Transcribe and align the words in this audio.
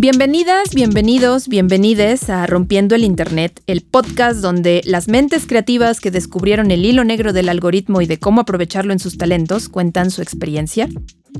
Bienvenidas, 0.00 0.74
bienvenidos, 0.74 1.46
bienvenides 1.46 2.30
a 2.30 2.46
Rompiendo 2.46 2.94
el 2.94 3.04
Internet, 3.04 3.60
el 3.66 3.82
podcast 3.82 4.40
donde 4.40 4.80
las 4.86 5.08
mentes 5.08 5.46
creativas 5.46 6.00
que 6.00 6.10
descubrieron 6.10 6.70
el 6.70 6.86
hilo 6.86 7.04
negro 7.04 7.34
del 7.34 7.50
algoritmo 7.50 8.00
y 8.00 8.06
de 8.06 8.18
cómo 8.18 8.40
aprovecharlo 8.40 8.94
en 8.94 8.98
sus 8.98 9.18
talentos 9.18 9.68
cuentan 9.68 10.10
su 10.10 10.22
experiencia. 10.22 10.88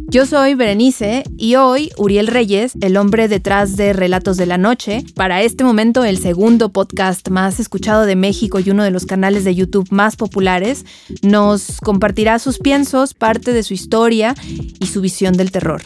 Yo 0.08 0.26
soy 0.26 0.54
Berenice 0.56 1.24
y 1.38 1.54
hoy 1.54 1.90
Uriel 1.96 2.26
Reyes, 2.26 2.74
el 2.82 2.98
hombre 2.98 3.28
detrás 3.28 3.78
de 3.78 3.94
Relatos 3.94 4.36
de 4.36 4.44
la 4.44 4.58
Noche, 4.58 5.06
para 5.14 5.40
este 5.40 5.64
momento 5.64 6.04
el 6.04 6.18
segundo 6.18 6.70
podcast 6.70 7.30
más 7.30 7.60
escuchado 7.60 8.04
de 8.04 8.14
México 8.14 8.60
y 8.60 8.68
uno 8.68 8.84
de 8.84 8.90
los 8.90 9.06
canales 9.06 9.44
de 9.44 9.54
YouTube 9.54 9.90
más 9.90 10.16
populares, 10.16 10.84
nos 11.22 11.78
compartirá 11.82 12.38
sus 12.38 12.58
piensos, 12.58 13.14
parte 13.14 13.54
de 13.54 13.62
su 13.62 13.72
historia 13.72 14.34
y 14.78 14.84
su 14.84 15.00
visión 15.00 15.32
del 15.32 15.50
terror. 15.50 15.80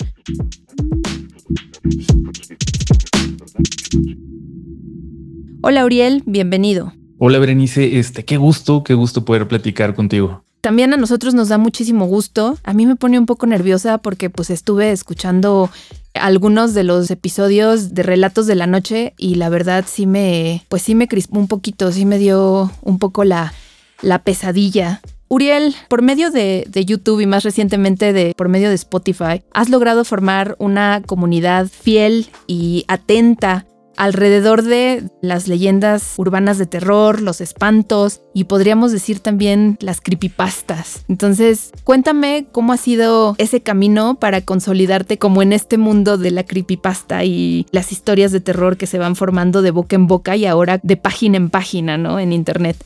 Hola 5.67 5.83
Uriel, 5.87 6.23
bienvenido. 6.27 6.93
Hola 7.17 7.39
Berenice, 7.39 7.99
este, 7.99 8.23
qué 8.23 8.37
gusto, 8.37 8.85
qué 8.85 8.93
gusto 8.93 9.25
poder 9.25 9.49
platicar 9.49 9.95
contigo. 9.95 10.45
También 10.61 10.93
a 10.93 10.99
nosotros 10.99 11.33
nos 11.33 11.49
da 11.49 11.57
muchísimo 11.57 12.05
gusto. 12.05 12.59
A 12.65 12.75
mí 12.75 12.85
me 12.85 12.97
pone 12.97 13.19
un 13.19 13.25
poco 13.25 13.47
nerviosa 13.47 13.97
porque 13.97 14.29
pues 14.29 14.51
estuve 14.51 14.93
escuchando 14.93 15.71
algunos 16.13 16.75
de 16.75 16.85
los 16.85 17.11
episodios 17.11 17.95
de 17.95 18.03
Relatos 18.03 18.47
de 18.47 18.57
la 18.57 18.67
Noche 18.67 19.15
y 19.17 19.37
la 19.37 19.49
verdad 19.49 19.87
sí 19.89 20.05
me, 20.05 20.67
pues 20.69 20.83
sí 20.83 20.95
me 20.95 21.09
crispó 21.09 21.39
un 21.39 21.49
poquito, 21.49 21.91
sí 21.93 22.05
me 22.05 22.19
dio 22.19 22.71
un 22.83 22.99
poco 22.99 23.25
la, 23.25 23.55
la 24.03 24.19
pesadilla. 24.23 25.01
Uriel, 25.29 25.75
por 25.89 26.03
medio 26.03 26.31
de, 26.31 26.67
de, 26.69 26.85
YouTube 26.85 27.21
y 27.21 27.27
más 27.27 27.43
recientemente 27.43 28.13
de, 28.13 28.35
por 28.37 28.51
medio 28.51 28.69
de 28.69 28.75
Spotify, 28.75 29.43
has 29.55 29.71
logrado 29.71 30.05
formar 30.05 30.57
una 30.59 31.01
comunidad 31.07 31.69
fiel 31.69 32.29
y 32.47 32.85
atenta 32.87 33.65
alrededor 33.97 34.63
de 34.63 35.05
las 35.21 35.49
leyendas 35.49 36.15
urbanas 36.17 36.59
de 36.59 36.67
terror, 36.67 37.21
los 37.21 37.41
espantos 37.41 38.23
y 38.35 38.45
podríamos 38.45 38.93
decir 38.93 39.21
también 39.21 39.77
las 39.81 40.01
creepypastas. 40.01 41.05
Entonces, 41.09 41.73
cuéntame 41.85 42.47
cómo 42.53 42.73
ha 42.73 42.77
sido 42.77 43.35
ese 43.39 43.63
camino 43.63 44.17
para 44.17 44.41
consolidarte 44.41 45.19
como 45.19 45.43
en 45.43 45.53
este 45.53 45.79
mundo 45.79 46.19
de 46.19 46.31
la 46.31 46.45
creepypasta 46.45 47.25
y 47.25 47.67
las 47.71 47.93
historias 47.93 48.33
de 48.33 48.41
terror 48.41 48.77
que 48.77 48.87
se 48.87 48.99
van 48.99 49.17
formando 49.17 49.63
de 49.63 49.71
boca 49.71 49.97
en 49.97 50.07
boca 50.07 50.37
y 50.37 50.47
ahora 50.47 50.81
de 50.83 50.97
página 50.97 51.37
en 51.37 51.51
página, 51.51 51.97
¿no? 51.97 52.19
En 52.19 52.33
internet. 52.33 52.77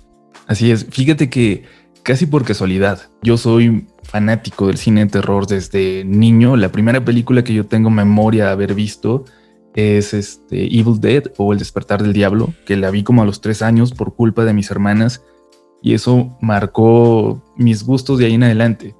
Así 0.47 0.71
es, 0.71 0.87
fíjate 0.91 1.29
que 1.29 1.65
casi 2.03 2.27
por 2.27 2.45
casualidad, 2.45 3.11
yo 3.23 3.37
soy 3.37 3.87
fanático 4.03 4.69
del 4.69 4.79
cine 4.79 5.05
de 5.05 5.11
terror 5.11 5.47
desde 5.47 6.05
niño. 6.05 6.57
La 6.57 6.73
primera 6.73 7.05
película 7.05 7.45
que 7.45 7.53
yo 7.53 7.67
tengo 7.67 7.91
memoria 7.91 8.47
de 8.47 8.51
haber 8.51 8.75
visto 8.75 9.27
es 9.79 10.13
este 10.13 10.65
Evil 10.65 11.01
Dead 11.01 11.23
o 11.37 11.53
El 11.53 11.61
despertar 11.61 12.03
del 12.03 12.13
diablo, 12.13 12.53
que 12.67 12.77
la 12.77 12.91
vi 12.91 13.05
como 13.05 13.23
a 13.23 13.25
los 13.25 13.41
tres 13.41 13.63
años 13.63 13.93
por 13.93 14.15
culpa 14.17 14.45
de 14.45 14.53
mis 14.53 14.73
hermanas 14.73 15.23
y 15.81 15.95
eso 15.95 16.37
marcó 16.41 17.41
mis 17.57 17.85
gustos 17.85 18.19
de 18.19 18.27
ahí 18.27 18.35
en 18.35 18.43
adelante. 18.43 18.97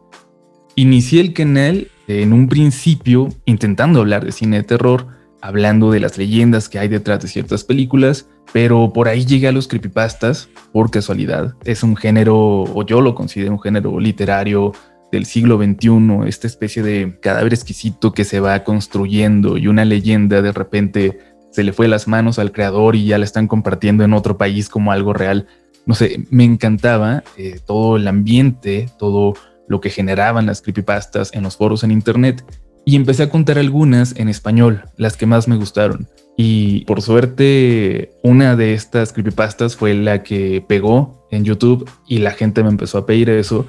Inicié 0.77 1.21
el 1.21 1.33
canal 1.33 1.89
en 2.07 2.33
un 2.33 2.49
principio 2.49 3.29
intentando 3.45 3.99
hablar 3.99 4.25
de 4.25 4.31
cine 4.31 4.59
de 4.59 4.63
terror, 4.63 5.09
hablando 5.41 5.91
de 5.91 5.99
las 5.99 6.17
leyendas 6.17 6.69
que 6.69 6.79
hay 6.79 6.87
detrás 6.87 7.21
de 7.23 7.29
ciertas 7.29 7.65
películas, 7.65 8.29
pero 8.53 8.93
por 8.93 9.09
ahí 9.09 9.27
llegué 9.27 9.49
a 9.49 9.53
los 9.53 9.67
creepypastas 9.67 10.49
por 10.73 10.93
casualidad. 10.93 11.57
Es 11.65 11.83
un 11.83 11.97
género, 11.97 12.37
o 12.37 12.87
yo 12.87 13.01
lo 13.01 13.17
considero 13.17 13.51
un 13.51 13.61
género 13.61 13.99
literario 13.99 14.73
del 15.11 15.25
siglo 15.27 15.57
XXI, 15.57 16.29
esta 16.29 16.47
especie 16.47 16.83
de 16.83 17.19
cadáver 17.21 17.55
exquisito 17.55 18.13
que 18.13 18.25
se 18.25 18.41
va 18.41 18.65
construyendo 18.65 19.57
y 19.57 19.67
una 19.69 19.85
leyenda 19.85 20.43
de 20.43 20.53
repente 20.53 21.19
se 21.51 21.65
le 21.65 21.73
fue 21.73 21.89
las 21.89 22.09
manos 22.09 22.39
al 22.39 22.53
creador 22.53 22.95
y 22.95 23.07
ya 23.07 23.19
la 23.19 23.25
están 23.25 23.49
compartiendo 23.49 24.05
en 24.05 24.13
otro 24.13 24.37
país 24.37 24.69
como 24.69 24.93
algo 24.93 25.15
real. 25.15 25.47
No 25.87 25.95
sé, 25.95 26.27
me 26.31 26.45
encantaba 26.45 27.25
eh, 27.37 27.59
todo 27.67 27.97
el 27.97 28.07
ambiente, 28.07 28.89
todo 28.99 29.35
lo 29.67 29.81
que 29.81 29.91
generaban 29.91 30.47
las 30.47 30.61
creepypastas 30.61 31.33
en 31.33 31.43
los 31.43 31.57
foros 31.57 31.85
en 31.85 31.91
internet 31.91 32.45
y 32.85 32.97
empecé 32.97 33.25
a 33.25 33.31
contar 33.31 33.59
algunas 33.59 34.15
en 34.17 34.29
español, 34.29 34.85
las 34.97 35.17
que 35.17 35.27
más 35.27 35.49
me 35.49 35.57
gustaron. 35.57 36.09
Y 36.37 36.85
por 36.85 37.03
suerte, 37.03 38.13
una 38.23 38.57
de 38.57 38.75
estas 38.75 39.13
creepypastas 39.13 39.77
fue 39.77 39.95
la 39.95 40.23
que 40.23 40.65
pegó 40.67 41.27
en 41.31 41.45
YouTube 41.45 41.91
y 42.07 42.19
la 42.19 42.31
gente 42.31 42.63
me 42.63 42.69
empezó 42.69 42.99
a 42.99 43.07
pedir 43.07 43.29
eso 43.29 43.67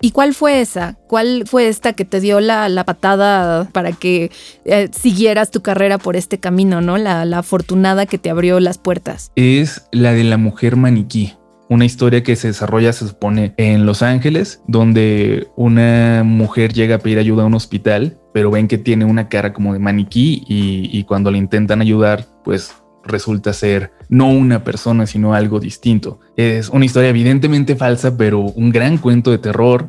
¿Y 0.00 0.10
cuál 0.10 0.34
fue 0.34 0.60
esa? 0.60 0.96
¿Cuál 1.08 1.44
fue 1.46 1.68
esta 1.68 1.94
que 1.94 2.04
te 2.04 2.20
dio 2.20 2.40
la, 2.40 2.68
la 2.68 2.84
patada 2.84 3.68
para 3.72 3.92
que 3.92 4.30
eh, 4.64 4.88
siguieras 4.92 5.50
tu 5.50 5.62
carrera 5.62 5.98
por 5.98 6.16
este 6.16 6.38
camino, 6.38 6.80
¿no? 6.80 6.98
La, 6.98 7.24
la 7.24 7.38
afortunada 7.38 8.06
que 8.06 8.18
te 8.18 8.30
abrió 8.30 8.60
las 8.60 8.78
puertas. 8.78 9.32
Es 9.36 9.86
la 9.92 10.12
de 10.12 10.24
la 10.24 10.36
mujer 10.36 10.76
maniquí. 10.76 11.34
Una 11.68 11.84
historia 11.84 12.22
que 12.22 12.36
se 12.36 12.48
desarrolla, 12.48 12.92
se 12.92 13.08
supone, 13.08 13.52
en 13.56 13.86
Los 13.86 14.02
Ángeles, 14.02 14.62
donde 14.68 15.48
una 15.56 16.22
mujer 16.24 16.72
llega 16.72 16.96
a 16.96 16.98
pedir 16.98 17.18
ayuda 17.18 17.42
a 17.42 17.46
un 17.46 17.54
hospital, 17.54 18.20
pero 18.32 18.52
ven 18.52 18.68
que 18.68 18.78
tiene 18.78 19.04
una 19.04 19.28
cara 19.28 19.52
como 19.52 19.72
de 19.72 19.80
maniquí 19.80 20.44
y, 20.46 20.90
y 20.92 21.02
cuando 21.04 21.32
le 21.32 21.38
intentan 21.38 21.80
ayudar, 21.80 22.24
pues 22.44 22.72
resulta 23.06 23.52
ser 23.52 23.92
no 24.08 24.28
una 24.30 24.64
persona, 24.64 25.06
sino 25.06 25.34
algo 25.34 25.60
distinto. 25.60 26.20
Es 26.36 26.68
una 26.68 26.84
historia 26.84 27.10
evidentemente 27.10 27.76
falsa, 27.76 28.16
pero 28.16 28.40
un 28.40 28.70
gran 28.70 28.98
cuento 28.98 29.30
de 29.30 29.38
terror 29.38 29.88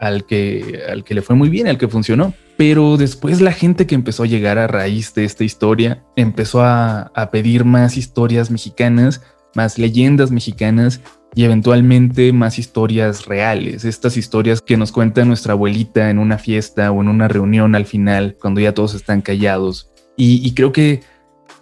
al, 0.00 0.24
que, 0.24 0.82
al 0.90 1.04
que 1.04 1.14
le 1.14 1.22
fue 1.22 1.36
muy 1.36 1.48
bien, 1.48 1.68
al 1.68 1.78
que 1.78 1.88
funcionó. 1.88 2.34
Pero 2.56 2.96
después 2.96 3.40
la 3.40 3.52
gente 3.52 3.86
que 3.86 3.94
empezó 3.94 4.22
a 4.22 4.26
llegar 4.26 4.58
a 4.58 4.66
raíz 4.66 5.14
de 5.14 5.24
esta 5.24 5.44
historia 5.44 6.04
empezó 6.16 6.62
a, 6.62 7.10
a 7.14 7.30
pedir 7.30 7.64
más 7.64 7.96
historias 7.96 8.50
mexicanas, 8.50 9.22
más 9.54 9.78
leyendas 9.78 10.30
mexicanas 10.30 11.00
y 11.34 11.44
eventualmente 11.44 12.32
más 12.32 12.58
historias 12.58 13.26
reales, 13.26 13.84
estas 13.84 14.16
historias 14.16 14.60
que 14.60 14.76
nos 14.76 14.92
cuenta 14.92 15.24
nuestra 15.24 15.54
abuelita 15.54 16.10
en 16.10 16.18
una 16.18 16.38
fiesta 16.38 16.92
o 16.92 17.02
en 17.02 17.08
una 17.08 17.26
reunión 17.26 17.74
al 17.74 17.86
final, 17.86 18.36
cuando 18.40 18.60
ya 18.60 18.72
todos 18.72 18.94
están 18.94 19.20
callados. 19.20 19.90
Y, 20.16 20.46
y 20.46 20.54
creo 20.54 20.70
que 20.72 21.02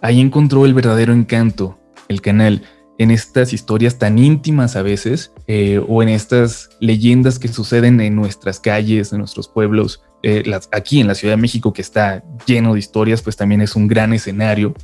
ahí 0.03 0.19
encontró 0.19 0.65
el 0.65 0.73
verdadero 0.73 1.13
encanto, 1.13 1.79
el 2.09 2.21
canal, 2.21 2.61
en 2.99 3.09
estas 3.09 3.53
historias 3.53 3.97
tan 3.97 4.19
íntimas 4.19 4.75
a 4.75 4.83
veces, 4.83 5.31
eh, 5.47 5.81
o 5.87 6.03
en 6.03 6.09
estas 6.09 6.69
leyendas 6.79 7.39
que 7.39 7.47
suceden 7.47 7.99
en 8.01 8.15
nuestras 8.15 8.59
calles, 8.59 9.13
en 9.13 9.19
nuestros 9.19 9.47
pueblos. 9.47 10.03
Eh, 10.21 10.43
aquí 10.71 10.99
en 10.99 11.07
la 11.07 11.15
Ciudad 11.15 11.33
de 11.33 11.41
México, 11.41 11.73
que 11.73 11.81
está 11.81 12.21
lleno 12.45 12.73
de 12.73 12.79
historias, 12.79 13.21
pues 13.21 13.37
también 13.37 13.61
es 13.61 13.75
un 13.75 13.87
gran 13.87 14.13
escenario. 14.13 14.75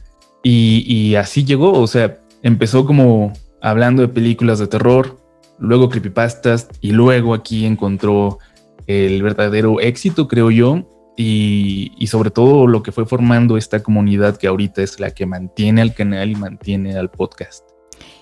Y, 0.42 0.86
y 0.88 1.16
así 1.16 1.44
llegó, 1.44 1.74
o 1.74 1.86
sea, 1.86 2.18
empezó 2.42 2.86
como 2.86 3.33
hablando 3.62 4.01
de 4.01 4.07
películas 4.07 4.57
de 4.60 4.68
terror, 4.68 5.19
luego 5.60 5.89
creepypastas, 5.89 6.69
y 6.80 6.92
luego 6.92 7.33
aquí 7.33 7.65
encontró 7.65 8.39
el 8.88 9.22
verdadero 9.22 9.81
éxito, 9.81 10.30
creo 10.30 10.50
yo, 10.50 10.88
y, 11.21 12.07
sobre 12.07 12.31
todo 12.31 12.66
lo 12.66 12.81
que 12.81 12.94
fue 12.94 13.06
formando 13.06 13.57
esta 13.57 13.83
comunidad 13.83 14.38
que 14.38 14.48
ahorita 14.48 14.81
es 14.81 15.01
la 15.01 15.12
que 15.12 15.25
mantiene 15.25 15.81
al 15.81 15.94
canal 15.94 16.31
y 16.31 16.36
mantiene 16.36 16.98
al 16.98 17.12
podcast. 17.12 17.66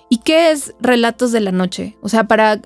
¿Y 0.10 0.18
qué 0.20 0.50
es 0.50 0.74
Relatos 0.80 1.32
de 1.32 1.42
la 1.42 1.52
Noche? 1.52 1.96
O 2.02 2.10
sea, 2.10 2.24
para... 2.24 2.60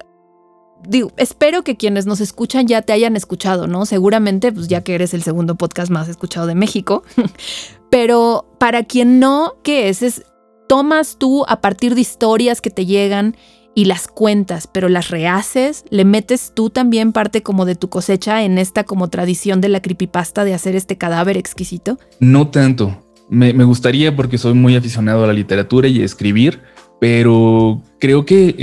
Digo, 0.87 1.11
espero 1.17 1.63
que 1.63 1.75
quienes 1.75 2.05
nos 2.05 2.21
escuchan 2.21 2.65
ya 2.65 2.81
te 2.81 2.93
hayan 2.93 3.17
escuchado, 3.17 3.67
¿no? 3.67 3.85
Seguramente, 3.85 4.53
pues 4.53 4.69
ya 4.69 4.81
que 4.83 4.95
eres 4.95 5.13
el 5.13 5.21
segundo 5.21 5.55
podcast 5.55 5.91
más 5.91 6.07
escuchado 6.07 6.47
de 6.47 6.55
México. 6.55 7.03
Pero 7.91 8.45
para 8.57 8.83
quien 8.83 9.19
no, 9.19 9.55
¿qué 9.63 9.89
es? 9.89 10.01
Es 10.01 10.23
tomas 10.69 11.17
tú 11.17 11.43
a 11.49 11.59
partir 11.59 11.93
de 11.93 12.01
historias 12.01 12.61
que 12.61 12.69
te 12.69 12.85
llegan 12.85 13.35
y 13.73 13.85
las 13.85 14.07
cuentas, 14.07 14.67
pero 14.67 14.89
las 14.89 15.09
rehaces, 15.09 15.85
le 15.89 16.05
metes 16.05 16.51
tú 16.53 16.69
también 16.69 17.13
parte 17.13 17.41
como 17.41 17.65
de 17.65 17.75
tu 17.75 17.89
cosecha 17.89 18.43
en 18.43 18.57
esta 18.57 18.83
como 18.83 19.09
tradición 19.09 19.61
de 19.61 19.69
la 19.69 19.81
creepypasta 19.81 20.43
de 20.43 20.53
hacer 20.53 20.75
este 20.75 20.97
cadáver 20.97 21.37
exquisito? 21.37 21.97
No 22.19 22.49
tanto. 22.49 23.03
Me, 23.29 23.53
gustaría 23.63 24.13
porque 24.13 24.37
soy 24.37 24.53
muy 24.53 24.75
aficionado 24.75 25.23
a 25.23 25.27
la 25.27 25.33
literatura 25.33 25.87
y 25.87 26.01
a 26.01 26.05
escribir, 26.05 26.59
pero 26.99 27.81
creo 27.97 28.25
que 28.25 28.55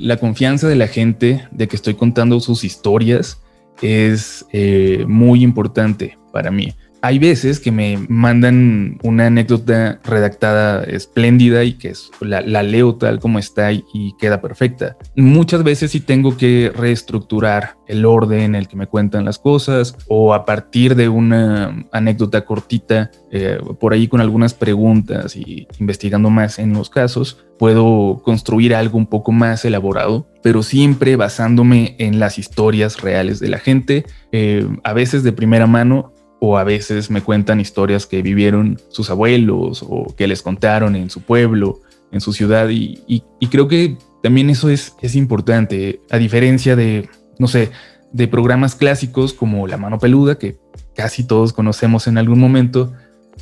la 0.00 0.18
confianza 0.18 0.68
de 0.68 0.76
la 0.76 0.86
gente 0.86 1.48
de 1.50 1.66
que 1.66 1.74
estoy 1.74 1.94
contando 1.94 2.38
sus 2.38 2.62
historias 2.62 3.42
es 3.82 4.46
eh, 4.52 5.04
muy 5.08 5.42
importante 5.42 6.16
para 6.32 6.52
mí. 6.52 6.72
Hay 7.02 7.18
veces 7.18 7.60
que 7.60 7.70
me 7.70 7.98
mandan 8.08 8.98
una 9.02 9.26
anécdota 9.26 10.00
redactada 10.04 10.82
espléndida 10.84 11.62
y 11.64 11.74
que 11.74 11.92
la, 12.20 12.40
leo 12.62 12.96
tal 12.96 13.20
como 13.20 13.38
está 13.38 13.72
y, 13.72 13.82
queda 14.18 14.40
perfecta. 14.40 14.96
Muchas 15.14 15.62
veces 15.62 15.90
sí 15.90 16.00
tengo 16.00 16.36
que 16.36 16.72
reestructurar 16.74 17.76
el 17.86 18.04
orden 18.04 18.40
en 18.40 18.54
el 18.54 18.68
que 18.68 18.76
me 18.76 18.86
cuentan 18.86 19.24
las 19.24 19.38
cosas 19.38 19.96
o 20.08 20.34
a 20.34 20.44
partir 20.44 20.96
de 20.96 21.08
una 21.08 21.86
anécdota 21.92 22.44
cortita, 22.44 23.10
eh, 23.30 23.58
por 23.78 23.92
ahí 23.92 24.08
con 24.08 24.20
algunas 24.20 24.54
preguntas 24.54 25.36
y 25.36 25.68
investigando 25.78 26.30
más 26.30 26.58
en 26.58 26.72
los 26.72 26.90
casos, 26.90 27.46
puedo 27.58 28.20
construir 28.24 28.74
algo 28.74 28.98
un 28.98 29.06
poco 29.06 29.32
más 29.32 29.64
elaborado, 29.64 30.28
pero 30.42 30.62
siempre 30.62 31.16
basándome 31.16 31.96
en 31.98 32.18
las 32.18 32.38
historias 32.38 33.00
reales 33.00 33.40
de 33.40 33.48
la 33.48 33.58
gente, 33.58 34.04
eh, 34.32 34.66
a 34.84 34.92
veces 34.92 35.22
de 35.22 35.32
primera 35.32 35.66
mano 35.66 36.12
o 36.46 36.58
a 36.58 36.64
veces 36.64 37.10
me 37.10 37.22
cuentan 37.22 37.60
historias 37.60 38.06
que 38.06 38.22
vivieron 38.22 38.80
sus 38.88 39.10
abuelos 39.10 39.84
o 39.86 40.14
que 40.16 40.28
les 40.28 40.42
contaron 40.42 40.94
en 40.94 41.10
su 41.10 41.22
pueblo, 41.22 41.80
en 42.12 42.20
su 42.20 42.32
ciudad 42.32 42.68
y, 42.70 43.02
creo 43.50 43.66
que 43.66 43.98
también 44.22 44.48
eso 44.50 44.70
es, 44.70 44.94
es 45.02 45.16
importante, 45.16 46.00
a 46.10 46.18
diferencia 46.18 46.76
de, 46.76 47.08
no 47.38 47.48
sé, 47.48 47.70
de 48.12 48.28
programas 48.28 48.74
clásicos 48.74 49.32
como 49.32 49.66
La 49.66 49.76
mano 49.76 49.98
peluda, 49.98 50.38
que 50.38 50.56
casi 50.94 51.24
todos 51.24 51.52
conocemos 51.52 52.06
en 52.06 52.16
algún 52.16 52.38
momento, 52.38 52.92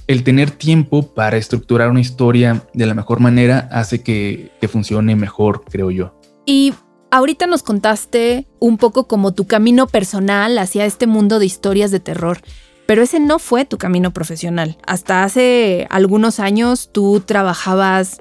el 0.07 0.25
tener 0.25 0.51
tiempo 0.51 1.15
para 1.15 1.37
estructurar 1.37 1.91
una 1.91 2.01
historia 2.01 2.67
de 2.73 2.87
la 2.87 2.95
mejor 2.95 3.21
manera 3.21 3.69
hace 3.71 4.03
que, 4.03 4.51
que 4.61 4.69
funcione 4.69 5.15
mejor, 5.15 5.65
creo 5.71 5.91
yo. 5.91 6.19
Y 6.47 6.75
ahorita 7.11 7.47
nos 7.47 7.63
contaste 7.63 8.47
un 8.61 8.77
poco 8.77 9.07
como 9.07 9.33
tu 9.33 9.47
camino 9.47 9.87
personal 9.87 10.59
hacia 10.59 10.85
este 10.85 11.07
mundo 11.07 11.39
de 11.39 11.47
historias 11.47 11.91
de 11.91 12.01
terror. 12.01 12.41
Pero 12.87 13.03
ese 13.03 13.21
no 13.21 13.39
fue 13.39 13.65
tu 13.65 13.79
camino 13.79 14.11
profesional. 14.13 14.77
Hasta 14.87 15.25
hace 15.25 15.87
algunos 15.91 16.41
años 16.41 16.91
tú 16.93 17.21
trabajabas, 17.25 18.19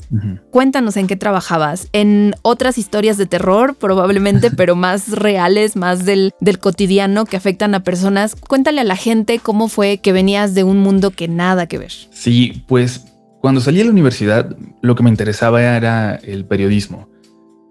cuéntanos 0.52 0.98
en 0.98 1.08
qué 1.08 1.16
trabajabas, 1.16 1.90
en 1.92 2.36
otras 2.42 2.78
historias 2.78 3.18
de 3.18 3.26
terror 3.26 3.76
probablemente, 3.76 4.52
pero 4.56 4.76
más 4.76 5.10
reales, 5.10 5.76
más 5.76 6.06
del, 6.06 6.32
del 6.40 6.60
cotidiano 6.60 7.26
que 7.26 7.38
afectan 7.38 7.76
a 7.76 7.84
personas. 7.84 8.36
Cuéntale 8.36 8.82
a 8.82 8.86
la 8.86 8.96
gente 8.96 9.40
cómo 9.40 9.68
fue 9.68 9.98
que 9.98 10.14
venías 10.14 10.54
de 10.54 10.64
un 10.64 10.80
mundo 10.80 11.12
que 11.12 11.28
nada 11.28 11.68
que 11.68 11.78
ver. 11.78 11.92
Sí, 12.12 12.64
pues 12.68 13.06
cuando 13.42 13.60
salí 13.60 13.80
de 13.80 13.86
la 13.86 13.92
universidad 13.92 14.56
lo 14.82 14.96
que 14.96 15.04
me 15.04 15.10
interesaba 15.10 15.62
era 15.62 16.16
el 16.16 16.46
periodismo. 16.46 17.10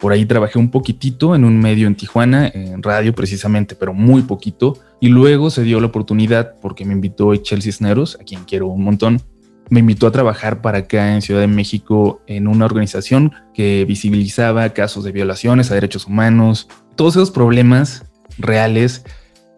Por 0.03 0.13
ahí 0.13 0.27
trabajé 0.27 0.59
un 0.59 0.69
poquitito 0.69 1.37
en 1.37 1.45
un 1.45 1.61
medio 1.61 1.87
en 1.87 1.95
Tijuana, 1.95 2.49
en 2.49 2.83
radio 2.83 3.15
precisamente, 3.15 3.77
pero 3.77 3.95
muy 3.95 4.23
poquito. 4.23 4.77
Y 5.01 5.07
luego 5.11 5.49
se 5.49 5.63
dio 5.63 5.79
la 5.79 5.87
oportunidad, 5.87 6.57
porque 6.61 6.85
me 6.85 6.93
invitó 6.93 7.37
Chelsea 7.37 7.71
Cisneros, 7.71 8.19
a 8.21 8.25
quien 8.25 8.43
quiero 8.43 8.67
un 8.67 8.83
montón, 8.83 9.23
me 9.71 9.79
invitó 9.79 10.09
a 10.09 10.11
trabajar 10.11 10.61
para 10.61 10.79
acá 10.79 11.15
en 11.15 11.23
Ciudad 11.23 11.41
de 11.41 11.47
México 11.47 12.21
en 12.27 12.49
una 12.49 12.65
organización 12.65 13.33
que 13.55 13.85
visibilizaba 13.85 14.69
casos 14.71 15.05
de 15.05 15.13
violaciones 15.13 15.71
a 15.71 15.75
derechos 15.75 16.09
humanos, 16.09 16.67
todos 16.97 17.15
esos 17.15 17.31
problemas 17.31 18.05
reales, 18.39 19.05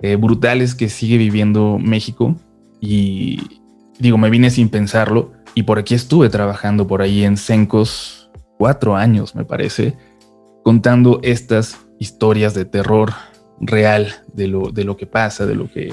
eh, 0.02 0.16
brutales 0.16 0.74
que 0.74 0.90
sigue 0.90 1.16
viviendo 1.16 1.78
México. 1.78 2.36
Y 2.82 3.40
digo, 3.98 4.18
me 4.18 4.28
vine 4.28 4.50
sin 4.50 4.68
pensarlo 4.68 5.32
y 5.54 5.62
por 5.62 5.78
aquí 5.78 5.94
estuve 5.94 6.28
trabajando 6.28 6.86
por 6.86 7.00
ahí 7.00 7.24
en 7.24 7.38
Sencos 7.38 8.30
cuatro 8.58 8.94
años, 8.94 9.34
me 9.34 9.46
parece 9.46 9.96
contando 10.64 11.20
estas 11.22 11.78
historias 12.00 12.54
de 12.54 12.64
terror 12.64 13.12
real 13.60 14.08
de 14.32 14.48
lo, 14.48 14.70
de 14.70 14.82
lo 14.82 14.96
que 14.96 15.06
pasa, 15.06 15.46
de 15.46 15.54
lo 15.54 15.70
que 15.70 15.92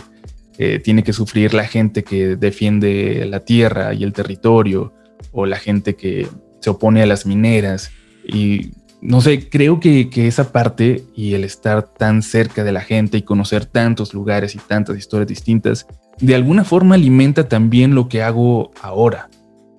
eh, 0.57 0.79
tiene 0.79 1.03
que 1.03 1.13
sufrir 1.13 1.53
la 1.53 1.65
gente 1.65 2.03
que 2.03 2.37
defiende 2.37 3.25
la 3.29 3.41
tierra 3.41 3.93
y 3.93 4.03
el 4.03 4.13
territorio, 4.13 4.93
o 5.31 5.45
la 5.45 5.57
gente 5.57 5.95
que 5.95 6.27
se 6.61 6.69
opone 6.69 7.03
a 7.03 7.05
las 7.05 7.25
mineras. 7.25 7.91
Y 8.25 8.71
no 9.01 9.21
sé, 9.21 9.49
creo 9.49 9.79
que, 9.79 10.09
que 10.09 10.27
esa 10.27 10.51
parte 10.51 11.03
y 11.15 11.33
el 11.33 11.43
estar 11.43 11.83
tan 11.83 12.21
cerca 12.21 12.63
de 12.63 12.71
la 12.71 12.81
gente 12.81 13.17
y 13.17 13.23
conocer 13.23 13.65
tantos 13.65 14.13
lugares 14.13 14.55
y 14.55 14.59
tantas 14.59 14.97
historias 14.97 15.27
distintas, 15.27 15.85
de 16.19 16.35
alguna 16.35 16.63
forma 16.63 16.95
alimenta 16.95 17.47
también 17.49 17.93
lo 17.93 18.07
que 18.07 18.21
hago 18.21 18.71
ahora 18.81 19.29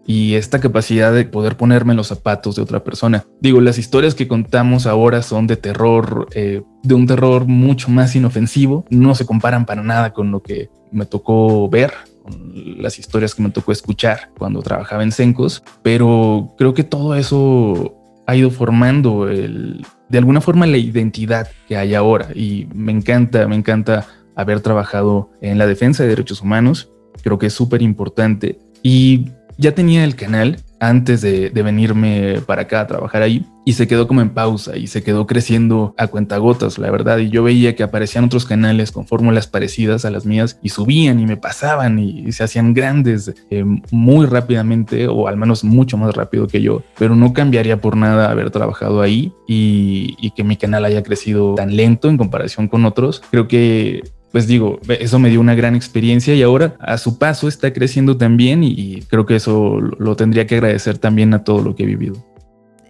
y 0.06 0.34
esta 0.34 0.60
capacidad 0.60 1.12
de 1.12 1.24
poder 1.24 1.56
ponerme 1.56 1.92
en 1.92 1.98
los 1.98 2.08
zapatos 2.08 2.56
de 2.56 2.62
otra 2.62 2.82
persona. 2.82 3.24
Digo, 3.40 3.60
las 3.60 3.78
historias 3.78 4.14
que 4.14 4.28
contamos 4.28 4.86
ahora 4.86 5.22
son 5.22 5.46
de 5.46 5.56
terror, 5.56 6.28
eh, 6.34 6.62
de 6.82 6.94
un 6.94 7.06
terror 7.06 7.46
mucho 7.46 7.90
más 7.90 8.14
inofensivo, 8.16 8.84
no 8.90 9.14
se 9.14 9.26
comparan 9.26 9.66
para 9.66 9.82
nada 9.82 10.12
con 10.12 10.30
lo 10.30 10.42
que 10.42 10.70
me 10.90 11.06
tocó 11.06 11.68
ver, 11.68 11.92
con 12.22 12.52
las 12.82 12.98
historias 12.98 13.34
que 13.34 13.42
me 13.42 13.50
tocó 13.50 13.72
escuchar 13.72 14.30
cuando 14.38 14.62
trabajaba 14.62 15.02
en 15.02 15.12
Sencos, 15.12 15.62
pero 15.82 16.54
creo 16.58 16.74
que 16.74 16.84
todo 16.84 17.14
eso 17.14 17.94
ha 18.26 18.36
ido 18.36 18.50
formando 18.50 19.28
el, 19.28 19.84
de 20.08 20.18
alguna 20.18 20.40
forma 20.40 20.66
la 20.66 20.76
identidad 20.76 21.48
que 21.68 21.76
hay 21.76 21.94
ahora. 21.94 22.28
Y 22.34 22.68
me 22.74 22.92
encanta, 22.92 23.46
me 23.48 23.56
encanta 23.56 24.06
haber 24.34 24.60
trabajado 24.60 25.30
en 25.40 25.58
la 25.58 25.66
defensa 25.66 26.02
de 26.02 26.10
derechos 26.10 26.42
humanos, 26.42 26.90
creo 27.22 27.38
que 27.38 27.46
es 27.46 27.52
súper 27.52 27.82
importante. 27.82 28.58
Y 28.82 29.26
ya 29.58 29.74
tenía 29.74 30.04
el 30.04 30.16
canal 30.16 30.58
antes 30.82 31.20
de, 31.20 31.50
venirme 31.50 32.40
para 32.44 32.62
acá 32.62 32.80
a 32.80 32.86
trabajar 32.88 33.22
ahí 33.22 33.46
y 33.64 33.74
se 33.74 33.86
quedó 33.86 34.08
como 34.08 34.20
en 34.20 34.30
pausa 34.30 34.76
y 34.76 34.88
se 34.88 35.04
quedó 35.04 35.28
creciendo 35.28 35.94
a 35.96 36.08
cuentagotas, 36.08 36.76
la 36.76 36.90
verdad. 36.90 37.18
Y 37.18 37.30
yo 37.30 37.44
veía 37.44 37.76
que 37.76 37.84
aparecían 37.84 38.24
otros 38.24 38.44
canales 38.44 38.90
con 38.90 39.06
fórmulas 39.06 39.46
parecidas 39.46 40.04
a 40.04 40.10
las 40.10 40.26
mías 40.26 40.58
y 40.60 40.70
subían 40.70 41.20
y 41.20 41.26
me 41.26 41.36
pasaban 41.36 42.00
y, 42.00 42.32
se 42.32 42.42
hacían 42.42 42.74
grandes 42.74 43.32
eh, 43.50 43.64
muy 43.92 44.26
rápidamente 44.26 45.06
o 45.06 45.28
al 45.28 45.36
menos 45.36 45.62
mucho 45.62 45.96
más 45.96 46.16
rápido 46.16 46.48
que 46.48 46.60
yo. 46.60 46.82
Pero 46.98 47.14
no 47.14 47.32
cambiaría 47.32 47.80
por 47.80 47.96
nada 47.96 48.30
haber 48.30 48.50
trabajado 48.50 49.02
ahí 49.02 49.32
y, 49.46 50.16
y 50.18 50.32
que 50.32 50.42
mi 50.42 50.56
canal 50.56 50.84
haya 50.84 51.04
crecido 51.04 51.54
tan 51.54 51.76
lento 51.76 52.08
en 52.08 52.16
comparación 52.16 52.66
con 52.66 52.84
otros. 52.84 53.22
Creo 53.30 53.46
que 53.46 54.02
pues 54.32 54.46
digo, 54.46 54.80
eso 54.88 55.18
me 55.18 55.28
dio 55.28 55.40
una 55.40 55.54
gran 55.54 55.76
experiencia 55.76 56.34
y 56.34 56.42
ahora 56.42 56.74
a 56.80 56.96
su 56.96 57.18
paso 57.18 57.48
está 57.48 57.72
creciendo 57.72 58.16
también 58.16 58.64
y, 58.64 59.02
creo 59.02 59.26
que 59.26 59.36
eso 59.36 59.78
lo 59.80 60.16
tendría 60.16 60.46
que 60.46 60.56
agradecer 60.56 60.96
también 60.98 61.34
a 61.34 61.44
todo 61.44 61.60
lo 61.60 61.76
que 61.76 61.82
he 61.82 61.86
vivido. 61.86 62.16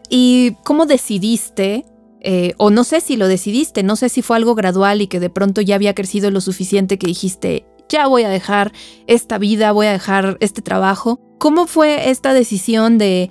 ¿Y 0.09 0.57
cómo 0.65 0.87
decidiste? 0.87 1.85
Eh, 2.21 2.55
o 2.59 2.71
no 2.71 2.85
sé 2.85 3.01
si 3.01 3.17
lo 3.17 3.27
decidiste, 3.27 3.83
no 3.83 3.97
sé 3.97 4.09
si 4.09 4.23
fue 4.23 4.37
algo 4.37 4.55
gradual 4.55 5.03
y 5.03 5.09
que 5.09 5.19
de 5.19 5.31
pronto 5.31 5.61
ya 5.61 5.75
había 5.75 5.95
crecido 5.95 6.31
lo 6.31 6.41
suficiente 6.41 6.97
que 6.97 7.09
dijiste, 7.09 7.67
ya 7.89 8.07
voy 8.07 8.23
a 8.23 8.29
dejar 8.29 8.73
esta 9.09 9.39
vida, 9.39 9.73
voy 9.73 9.87
a 9.87 9.93
dejar 9.93 10.37
este 10.39 10.63
trabajo. 10.63 11.19
¿Cómo 11.39 11.67
fue 11.67 12.11
esta 12.11 12.33
decisión 12.33 12.99
de, 12.99 13.31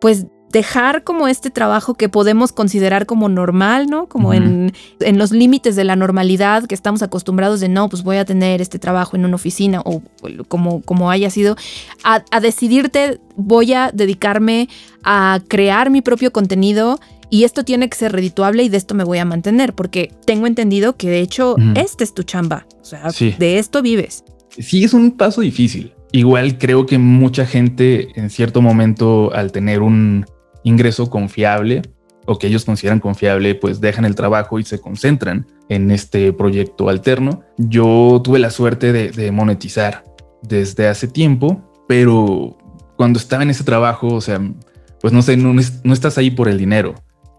pues, 0.00 0.26
dejar 0.52 1.02
como 1.02 1.28
este 1.28 1.50
trabajo 1.50 1.94
que 1.94 2.08
podemos 2.08 2.52
considerar 2.52 3.06
como 3.06 3.28
normal, 3.28 3.86
¿no? 3.88 4.06
Como 4.06 4.34
en, 4.34 4.72
en, 5.00 5.18
los 5.18 5.32
límites 5.32 5.76
de 5.76 5.84
la 5.84 5.96
normalidad 5.96 6.64
que 6.66 6.74
estamos 6.74 7.02
acostumbrados 7.02 7.60
de 7.60 7.68
no, 7.68 7.88
pues 7.88 8.02
voy 8.02 8.18
a 8.18 8.24
tener 8.24 8.60
este 8.60 8.78
trabajo 8.78 9.16
en 9.16 9.24
una 9.24 9.34
oficina 9.34 9.80
o 9.84 10.02
como, 10.48 10.82
como 10.82 11.10
haya 11.10 11.30
sido, 11.30 11.56
a, 12.04 12.22
a 12.30 12.40
decidirte 12.40 13.18
voy 13.34 13.72
a 13.72 13.90
dedicarme 13.92 14.68
a 15.02 15.40
crear 15.48 15.88
mi 15.88 16.02
propio 16.02 16.32
contenido 16.32 17.00
y 17.30 17.44
esto 17.44 17.64
tiene 17.64 17.88
que 17.88 17.96
ser 17.96 18.12
redituable 18.12 18.62
y 18.62 18.68
de 18.68 18.76
esto 18.76 18.94
me 18.94 19.04
voy 19.04 19.16
a 19.16 19.24
mantener, 19.24 19.72
porque 19.72 20.12
tengo 20.26 20.46
entendido 20.46 20.96
que 20.96 21.08
de 21.08 21.20
hecho 21.20 21.56
este 21.76 22.04
es 22.04 22.12
tu 22.12 22.24
chamba, 22.24 22.66
o 22.82 22.84
sea, 22.84 23.08
de 23.38 23.58
esto 23.58 23.80
vives. 23.80 24.22
Sí, 24.58 24.84
es 24.84 24.92
un 24.92 25.12
paso 25.12 25.40
difícil. 25.40 25.94
Igual 26.12 26.58
creo 26.58 26.84
que 26.84 26.98
mucha 26.98 27.46
gente 27.46 28.08
en 28.20 28.28
cierto 28.28 28.60
momento 28.60 29.32
al 29.32 29.50
tener 29.50 29.80
un 29.80 30.26
ingreso 30.64 31.10
confiable 31.10 31.82
o 32.26 32.38
que 32.38 32.46
ellos 32.46 32.64
consideran 32.64 33.00
confiable, 33.00 33.54
pues 33.54 33.80
dejan 33.80 34.04
el 34.04 34.14
trabajo 34.14 34.58
y 34.58 34.64
se 34.64 34.80
concentran 34.80 35.46
en 35.68 35.90
este 35.90 36.32
proyecto 36.32 36.88
alterno. 36.88 37.42
Yo 37.58 38.20
tuve 38.22 38.38
la 38.38 38.50
suerte 38.50 38.92
de, 38.92 39.32
monetizar 39.32 40.04
desde 40.42 40.88
hace 40.88 41.08
tiempo, 41.08 41.60
pero 41.88 42.56
cuando 42.96 43.18
estaba 43.18 43.42
en 43.42 43.50
ese 43.50 43.64
trabajo, 43.64 44.08
o 44.08 44.20
sea, 44.20 44.40
pues 45.00 45.12
no 45.12 45.22
sé, 45.22 45.36
no, 45.36 45.52
no 45.52 45.92
estás 45.92 46.18
ahí 46.18 46.30
por 46.30 46.48
el 46.48 46.58
dinero. 46.58 46.94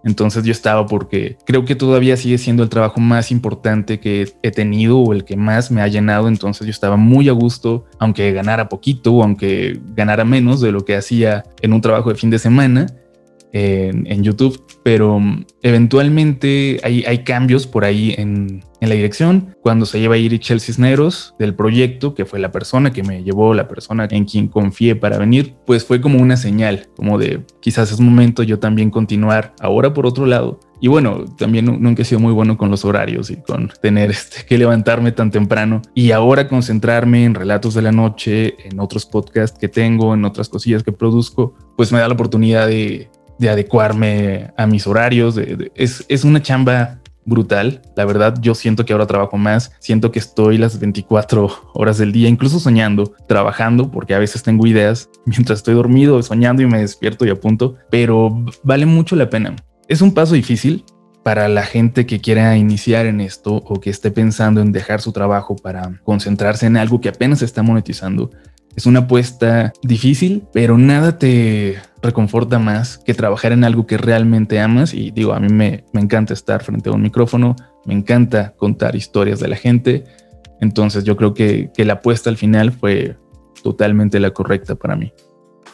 Entonces 0.06 0.44
yo 0.44 0.52
estaba 0.52 0.86
porque 0.86 1.38
creo 1.46 1.64
que 1.64 1.76
todavía 1.76 2.18
sigue 2.18 2.38
siendo 2.38 2.62
el 2.62 2.68
trabajo 2.68 3.00
más 3.00 3.32
importante 3.32 4.02
que 4.02 4.34
he 4.44 4.52
tenido 4.52 5.00
o 5.00 5.14
el 5.14 5.24
que 5.24 5.38
más 5.38 5.72
me 5.72 5.82
ha 5.82 5.88
llenado. 5.88 6.28
Entonces 6.28 6.68
yo 6.68 6.72
estaba 6.72 6.98
muy 6.98 7.30
a 7.30 7.32
gusto, 7.32 7.86
aunque 8.00 8.34
ganara 8.34 8.68
poquito 8.68 9.24
aunque 9.24 9.80
ganara 9.96 10.26
menos 10.26 10.60
de 10.60 10.74
lo 10.74 10.84
que 10.84 10.98
hacía 10.98 11.46
en 11.62 11.72
un 11.72 11.80
trabajo 11.80 12.10
de 12.10 12.16
fin 12.16 12.30
de 12.30 12.40
semana 12.40 12.88
en, 13.54 14.24
YouTube, 14.24 14.62
pero 14.84 15.20
mm, 15.20 15.46
eventualmente 15.62 16.80
hay, 16.84 17.04
hay 17.06 17.20
cambios 17.20 17.68
por 17.68 17.86
ahí 17.86 18.16
en, 18.18 18.64
en, 18.82 18.90
la 18.90 18.96
dirección. 18.96 19.56
Cuando 19.62 19.86
se 19.86 20.00
lleva 20.00 20.16
a 20.16 20.18
ir 20.18 20.38
Chelsea 20.40 20.74
Cisneros 20.74 21.36
del 21.38 21.54
proyecto, 21.54 22.16
que 22.16 22.26
fue 22.26 22.40
la 22.40 22.52
persona 22.52 22.92
que 22.92 23.04
me 23.04 23.24
llevó, 23.24 23.54
la 23.54 23.68
persona 23.68 24.08
en 24.10 24.26
quien 24.26 24.48
confié 24.48 24.96
para 24.96 25.18
venir, 25.20 25.56
pues 25.66 25.86
fue 25.86 26.02
como 26.02 26.20
una 26.20 26.36
señal, 26.36 26.88
como 26.96 27.20
de 27.20 27.44
quizás 27.62 27.92
es 27.92 28.00
momento 28.00 28.44
yo 28.44 28.60
también 28.60 28.90
continuar 28.90 29.54
ahora 29.60 29.94
por 29.94 30.08
otro 30.08 30.26
lado. 30.26 30.60
Y 30.84 30.90
bueno, 30.90 31.24
también 31.38 31.64
nunca 31.80 32.02
he 32.02 32.06
sido 32.06 32.20
muy 32.20 32.34
bueno 32.34 32.58
con 32.58 32.70
los 32.70 32.84
horarios 32.84 33.30
y 33.32 33.38
con 33.38 33.72
tener 33.82 34.12
este, 34.12 34.46
que 34.46 34.58
levantarme 34.58 35.14
tan 35.14 35.32
temprano. 35.32 35.82
Y 35.94 36.12
ahora 36.12 36.50
concentrarme 36.50 37.24
en 37.24 37.36
relatos 37.36 37.74
de 37.74 37.84
la 37.84 37.94
noche, 37.94 38.56
en 38.68 38.82
otros 38.82 39.06
podcasts 39.06 39.58
que 39.58 39.70
tengo, 39.70 40.14
en 40.14 40.26
otras 40.26 40.50
cosillas 40.50 40.84
que 40.84 40.92
produzco, 40.92 41.54
pues 41.78 41.94
me 41.94 42.00
da 42.00 42.08
la 42.10 42.16
oportunidad 42.16 42.68
de 42.68 43.10
de 43.40 43.50
adecuarme 43.50 44.52
a 44.58 44.68
mis 44.68 44.88
horarios. 44.88 45.40
es, 45.76 46.06
es 46.08 46.24
una 46.24 46.42
chamba 46.42 47.00
brutal. 47.26 47.82
La 47.96 48.06
verdad, 48.06 48.36
yo 48.42 48.56
siento 48.56 48.86
que 48.86 48.94
ahora 48.94 49.08
trabajo 49.08 49.38
más, 49.38 49.72
siento 49.80 50.12
que 50.12 50.20
estoy 50.20 50.58
las 50.58 50.80
24 50.80 51.72
horas 51.74 51.98
del 51.98 52.12
día, 52.12 52.30
incluso 52.30 52.60
soñando, 52.60 53.14
trabajando, 53.28 53.92
porque 53.92 54.14
a 54.14 54.20
veces 54.20 54.44
tengo 54.44 54.68
ideas 54.68 55.10
mientras 55.26 55.60
estoy 55.60 55.76
dormido, 55.76 56.22
soñando 56.24 56.62
y 56.62 56.68
me 56.68 56.80
despierto 56.80 57.26
y 57.26 57.30
apunto, 57.30 57.76
pero 57.90 58.46
vale 58.64 58.86
mucho 58.86 59.16
la 59.16 59.30
pena. 59.30 59.56
Es 59.88 60.02
un 60.02 60.14
paso 60.14 60.36
difícil 60.36 60.86
para 61.24 61.48
la 61.48 61.64
gente 61.64 62.06
que 62.06 62.20
quiera 62.20 62.58
iniciar 62.58 63.06
en 63.06 63.22
esto 63.22 63.56
o 63.56 63.80
que 63.80 63.90
esté 63.90 64.12
pensando 64.12 64.62
en 64.62 64.74
dejar 64.74 65.00
su 65.00 65.14
trabajo 65.14 65.56
para 65.56 66.02
concentrarse 66.04 66.66
en 66.66 66.76
algo 66.76 67.00
que 67.00 67.10
apenas 67.10 67.42
está 67.42 67.64
monetizando. 67.64 68.30
Es 68.76 68.86
una 68.86 69.02
apuesta 69.02 69.72
difícil, 69.84 70.44
pero 70.52 70.78
nada 70.78 71.18
te 71.18 71.78
reconforta 72.04 72.60
más 72.60 73.00
que 73.00 73.14
trabajar 73.14 73.54
en 73.54 73.64
algo 73.64 73.88
que 73.88 73.98
realmente 73.98 74.60
amas. 74.60 74.94
Y 74.94 75.10
digo, 75.12 75.34
a 75.34 75.40
mí 75.40 75.48
me, 75.52 75.86
encanta 75.94 76.34
estar 76.34 76.64
frente 76.64 76.90
a 76.90 76.94
un 76.94 77.02
micrófono, 77.02 77.56
me 77.86 77.94
encanta 77.94 78.54
contar 78.58 78.96
historias 78.96 79.40
de 79.40 79.48
la 79.48 79.56
gente. 79.56 80.04
Entonces 80.62 81.04
yo 81.04 81.18
creo 81.18 81.34
que, 81.34 81.72
que 81.74 81.86
la 81.86 81.94
apuesta 81.94 82.30
al 82.30 82.38
final 82.38 82.72
fue 82.72 83.18
totalmente 83.64 84.20
la 84.20 84.32
correcta 84.32 84.76
para 84.76 84.96
mí. 84.96 85.12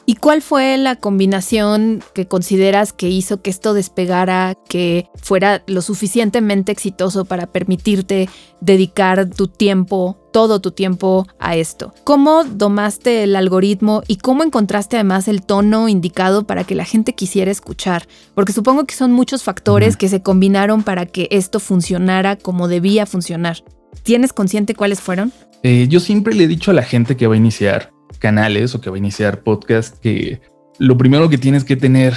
¿Y 0.10 0.16
cuál 0.16 0.42
fue 0.42 0.76
la 0.80 0.96
combinación 0.96 2.02
que 2.16 2.26
consideras 2.26 2.94
que 2.94 3.10
hizo 3.10 3.44
que 3.44 3.52
esto 3.52 3.76
despegara, 3.76 4.58
que 4.68 5.06
fuera 5.22 5.62
lo 5.68 5.84
suficientemente 5.84 6.72
exitoso 6.72 7.26
para 7.26 7.46
permitirte 7.46 8.28
dedicar 8.60 9.30
tu 9.30 9.48
tiempo, 9.48 10.18
todo 10.34 10.62
tu 10.62 10.72
tiempo 10.72 11.28
a 11.38 11.56
esto? 11.58 11.94
¿Cómo 12.06 12.44
domaste 12.44 13.22
el 13.22 13.36
algoritmo 13.36 14.02
y 14.08 14.16
cómo 14.16 14.44
encontraste 14.44 14.96
además 14.96 15.28
el 15.28 15.44
tono 15.44 15.88
indicado 15.88 16.48
para 16.48 16.64
que 16.64 16.74
la 16.74 16.86
gente 16.86 17.14
quisiera 17.14 17.52
escuchar? 17.52 18.08
Porque 18.34 18.52
supongo 18.52 18.86
que 18.86 18.96
son 18.96 19.12
muchos 19.12 19.44
factores 19.44 19.96
que 19.96 20.10
se 20.10 20.24
combinaron 20.24 20.82
para 20.82 21.06
que 21.06 21.28
esto 21.30 21.60
funcionara 21.60 22.36
como 22.36 22.68
debía 22.68 23.06
funcionar. 23.06 23.64
¿Tienes 24.02 24.34
consciente 24.34 24.74
cuáles 24.74 25.02
fueron? 25.02 25.32
Eh, 25.62 25.86
yo 25.88 26.00
siempre 26.00 26.34
le 26.34 26.46
he 26.46 26.48
dicho 26.48 26.72
a 26.72 26.74
la 26.74 26.82
gente 26.82 27.16
que 27.16 27.28
va 27.28 27.36
a 27.36 27.38
iniciar 27.38 27.92
canales 28.18 28.74
o 28.76 28.82
que 28.82 28.90
va 28.90 28.96
a 28.96 29.00
iniciar 29.00 29.42
podcast 29.42 29.98
que 30.00 30.42
lo 30.80 30.98
primero 30.98 31.30
que 31.30 31.38
tienes 31.38 31.64
que 31.64 31.76
tener 31.76 32.14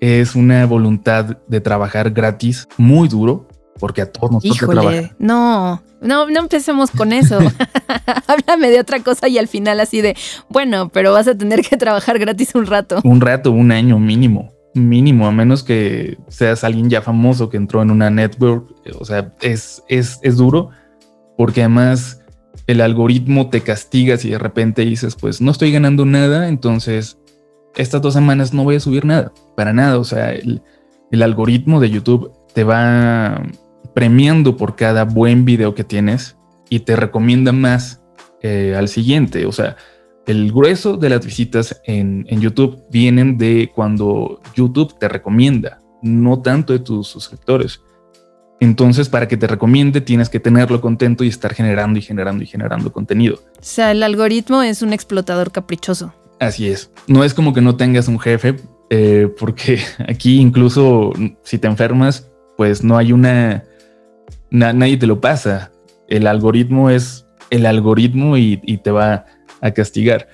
es 0.00 0.34
una 0.34 0.66
voluntad 0.66 1.38
de 1.46 1.60
trabajar 1.60 2.10
gratis 2.10 2.68
muy 2.76 3.08
duro 3.08 3.46
porque 3.78 4.02
a 4.02 4.12
todos 4.12 4.30
nos 4.30 4.42
toca 4.42 4.66
trabajar. 4.66 5.16
No, 5.18 5.82
no, 6.00 6.28
no 6.28 6.40
empecemos 6.40 6.90
con 6.90 7.12
eso. 7.12 7.38
Háblame 8.26 8.70
de 8.70 8.80
otra 8.80 9.00
cosa 9.00 9.28
y 9.28 9.38
al 9.38 9.48
final 9.48 9.80
así 9.80 10.00
de, 10.00 10.16
bueno, 10.48 10.90
pero 10.90 11.12
vas 11.12 11.28
a 11.28 11.36
tener 11.36 11.62
que 11.62 11.76
trabajar 11.76 12.18
gratis 12.18 12.54
un 12.54 12.66
rato. 12.66 13.00
Un 13.04 13.20
rato, 13.20 13.50
un 13.50 13.72
año 13.72 13.98
mínimo. 13.98 14.52
Mínimo, 14.74 15.26
a 15.26 15.32
menos 15.32 15.64
que 15.64 16.16
seas 16.28 16.62
alguien 16.62 16.90
ya 16.90 17.02
famoso 17.02 17.48
que 17.48 17.56
entró 17.56 17.82
en 17.82 17.90
una 17.90 18.10
network. 18.10 18.70
O 19.00 19.04
sea, 19.04 19.34
es, 19.40 19.82
es, 19.88 20.20
es 20.22 20.36
duro 20.36 20.70
porque 21.36 21.62
además 21.62 22.19
el 22.70 22.80
algoritmo 22.80 23.50
te 23.50 23.62
castiga 23.62 24.16
si 24.16 24.30
de 24.30 24.38
repente 24.38 24.82
dices, 24.84 25.16
pues 25.16 25.40
no 25.40 25.50
estoy 25.50 25.72
ganando 25.72 26.04
nada, 26.04 26.48
entonces 26.48 27.18
estas 27.74 28.00
dos 28.00 28.14
semanas 28.14 28.54
no 28.54 28.62
voy 28.62 28.76
a 28.76 28.80
subir 28.80 29.04
nada, 29.04 29.32
para 29.56 29.72
nada. 29.72 29.98
O 29.98 30.04
sea, 30.04 30.32
el, 30.32 30.62
algoritmo 31.20 31.80
de 31.80 31.90
YouTube 31.90 32.32
te 32.54 32.62
va 32.62 33.42
premiando 33.94 34.56
por 34.56 34.76
cada 34.76 35.04
buen 35.04 35.44
video 35.44 35.74
que 35.74 35.82
tienes 35.82 36.36
y 36.68 36.80
te 36.80 36.94
recomienda 36.94 37.50
más 37.50 38.02
eh, 38.42 38.76
al 38.78 38.88
siguiente. 38.88 39.46
O 39.46 39.52
sea, 39.52 39.76
el 40.26 40.52
grueso 40.52 40.96
de 40.96 41.10
las 41.10 41.26
visitas 41.26 41.80
en, 41.84 42.24
en, 42.28 42.40
YouTube 42.40 42.84
vienen 42.90 43.36
de 43.36 43.72
cuando 43.74 44.40
YouTube 44.54 44.96
te 44.96 45.08
recomienda, 45.08 45.80
no 46.02 46.40
tanto 46.40 46.72
de 46.72 46.78
tus 46.78 47.08
suscriptores. 47.08 47.80
Entonces, 48.60 49.08
para 49.08 49.26
que 49.26 49.38
te 49.38 49.46
recomiende, 49.46 50.02
tienes 50.02 50.28
que 50.28 50.38
tenerlo 50.38 50.82
contento 50.82 51.24
y 51.24 51.28
estar 51.28 51.54
generando 51.54 51.98
y 51.98 52.02
generando 52.02 52.44
y 52.44 52.46
generando 52.46 52.92
contenido. 52.92 53.36
O 53.36 53.62
sea, 53.62 53.90
el 53.90 54.02
algoritmo 54.02 54.62
es 54.62 54.82
un 54.82 54.92
explotador 54.92 55.50
caprichoso. 55.50 56.14
Así 56.38 56.68
es. 56.68 56.90
No 57.06 57.24
es 57.24 57.32
como 57.32 57.54
que 57.54 57.62
no 57.62 57.76
tengas 57.76 58.06
un 58.06 58.20
jefe, 58.20 58.56
eh, 58.90 59.28
porque 59.38 59.80
aquí 60.08 60.38
incluso 60.40 61.12
si 61.42 61.58
te 61.58 61.66
enfermas, 61.66 62.30
pues 62.56 62.84
no 62.84 62.98
hay 62.98 63.12
una... 63.12 63.64
nadie 64.50 64.98
te 64.98 65.06
lo 65.06 65.20
pasa. 65.20 65.72
El 66.08 66.26
algoritmo 66.26 66.90
es 66.90 67.26
el 67.48 67.66
algoritmo 67.66 68.36
y, 68.36 68.58
te 68.82 68.90
va 68.90 69.24
a 69.60 69.70
castigar. 69.72 70.28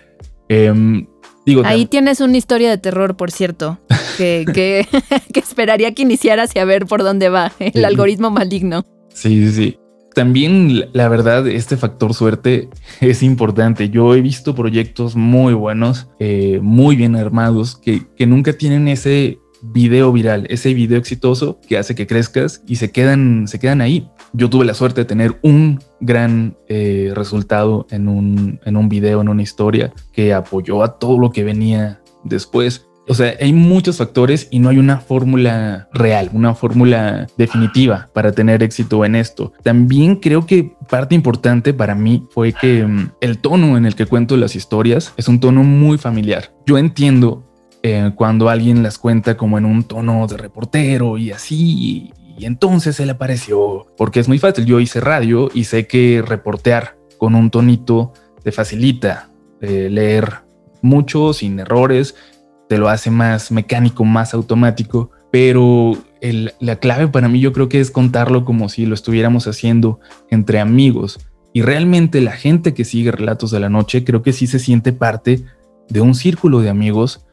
Ahí 1.64 1.86
tienes 1.86 2.20
una 2.20 2.36
historia 2.36 2.70
de 2.70 2.78
terror, 2.78 3.16
por 3.16 3.30
cierto, 3.30 3.78
que, 4.16 4.44
que, 5.32 5.40
esperaría 5.40 5.94
que 5.94 6.02
iniciaras 6.02 6.54
y 6.54 6.58
a 6.58 6.64
ver 6.64 6.86
por 6.86 7.02
dónde 7.02 7.28
va 7.28 7.52
el 7.58 7.84
algoritmo 7.84 8.30
maligno. 8.30 8.84
Sí, 9.12 9.46
sí, 9.46 9.52
sí. 9.52 9.78
También, 10.14 10.88
la 10.94 11.08
verdad, 11.08 11.46
este 11.46 11.76
factor 11.76 12.14
suerte 12.14 12.68
es 13.00 13.22
importante. 13.22 13.90
Yo 13.90 14.14
he 14.14 14.22
visto 14.22 14.54
proyectos 14.54 15.14
muy 15.14 15.54
buenos, 15.54 16.08
eh, 16.18 16.58
muy 16.62 16.96
bien 16.96 17.16
armados, 17.16 17.76
que, 17.76 18.02
que 18.16 18.26
nunca 18.26 18.52
tienen 18.54 18.88
ese 18.88 19.38
video 19.62 20.12
viral, 20.12 20.46
ese 20.48 20.74
video 20.74 20.98
exitoso 20.98 21.60
que 21.66 21.78
hace 21.78 21.94
que 21.94 22.06
crezcas 22.06 22.62
y 22.66 22.76
se 22.76 22.90
quedan, 22.90 23.46
se 23.48 23.58
quedan 23.58 23.80
ahí. 23.80 24.08
Yo 24.36 24.50
tuve 24.50 24.66
la 24.66 24.74
suerte 24.74 25.00
de 25.00 25.04
tener 25.06 25.38
un 25.40 25.80
gran 25.98 26.58
eh, 26.68 27.10
resultado 27.14 27.86
en 27.90 28.06
un, 28.06 28.60
en 28.66 28.76
un 28.76 28.90
video, 28.90 29.22
en 29.22 29.30
una 29.30 29.40
historia 29.40 29.94
que 30.12 30.34
apoyó 30.34 30.82
a 30.82 30.98
todo 30.98 31.18
lo 31.18 31.30
que 31.30 31.42
venía 31.42 32.02
después. 32.22 32.86
O 33.08 33.14
sea, 33.14 33.34
hay 33.40 33.54
muchos 33.54 33.96
factores 33.96 34.48
y 34.50 34.58
no 34.58 34.68
hay 34.68 34.76
una 34.76 34.98
fórmula 34.98 35.88
real, 35.94 36.28
una 36.34 36.54
fórmula 36.54 37.26
definitiva 37.38 38.10
para 38.12 38.32
tener 38.32 38.62
éxito 38.62 39.06
en 39.06 39.14
esto. 39.14 39.54
También 39.62 40.16
creo 40.16 40.44
que 40.44 40.74
parte 40.90 41.14
importante 41.14 41.72
para 41.72 41.94
mí 41.94 42.26
fue 42.30 42.52
que 42.52 42.84
mm, 42.84 43.12
el 43.22 43.38
tono 43.38 43.78
en 43.78 43.86
el 43.86 43.94
que 43.94 44.04
cuento 44.04 44.36
las 44.36 44.54
historias 44.54 45.14
es 45.16 45.28
un 45.28 45.40
tono 45.40 45.62
muy 45.62 45.96
familiar. 45.96 46.52
Yo 46.66 46.76
entiendo 46.76 47.46
eh, 47.82 48.10
cuando 48.14 48.50
alguien 48.50 48.82
las 48.82 48.98
cuenta 48.98 49.38
como 49.38 49.56
en 49.56 49.64
un 49.64 49.84
tono 49.84 50.26
de 50.26 50.36
reportero 50.36 51.16
y 51.16 51.30
así, 51.30 52.12
y, 52.38 52.46
entonces 52.46 52.96
se 52.96 53.06
le 53.06 53.12
apareció, 53.12 53.86
porque 53.96 54.20
es 54.20 54.28
muy 54.28 54.38
fácil, 54.38 54.66
yo 54.66 54.80
hice 54.80 55.00
radio 55.00 55.50
y 55.52 55.64
sé 55.64 55.86
que 55.86 56.22
reportear 56.26 56.96
con 57.18 57.34
un 57.34 57.50
tonito 57.50 58.12
te 58.42 58.52
facilita 58.52 59.30
eh, 59.60 59.88
leer 59.90 60.42
mucho 60.82 61.32
sin 61.32 61.58
errores 61.58 62.14
te 62.68 62.78
lo 62.78 62.88
hace 62.88 63.10
más 63.10 63.50
mecánico, 63.52 64.04
más 64.04 64.34
automático, 64.34 65.10
pero 65.30 65.96
la 66.60 66.76
clave 66.76 67.08
para 67.08 67.28
mí 67.28 67.40
yo 67.40 67.52
creo 67.52 67.68
que 67.68 67.80
es 67.80 67.90
contarlo 67.90 68.44
como 68.44 68.68
si 68.68 68.86
lo 68.86 68.94
estuviéramos 68.94 69.46
haciendo 69.46 70.00
entre 70.30 70.58
amigos. 70.58 71.20
Y 71.52 71.62
realmente 71.62 72.20
la 72.20 72.32
gente 72.32 72.74
que 72.74 72.84
sigue 72.84 73.12
Relatos 73.12 73.50
de 73.50 73.60
la 73.60 73.68
Noche 73.68 74.04
creo 74.04 74.22
que 74.22 74.32
sí 74.32 74.46
se 74.46 74.58
siente 74.58 74.92
parte 74.92 75.44
de 75.88 76.00
un 76.00 76.14
círculo 76.14 76.60
de 76.60 76.70
amigos 76.70 77.24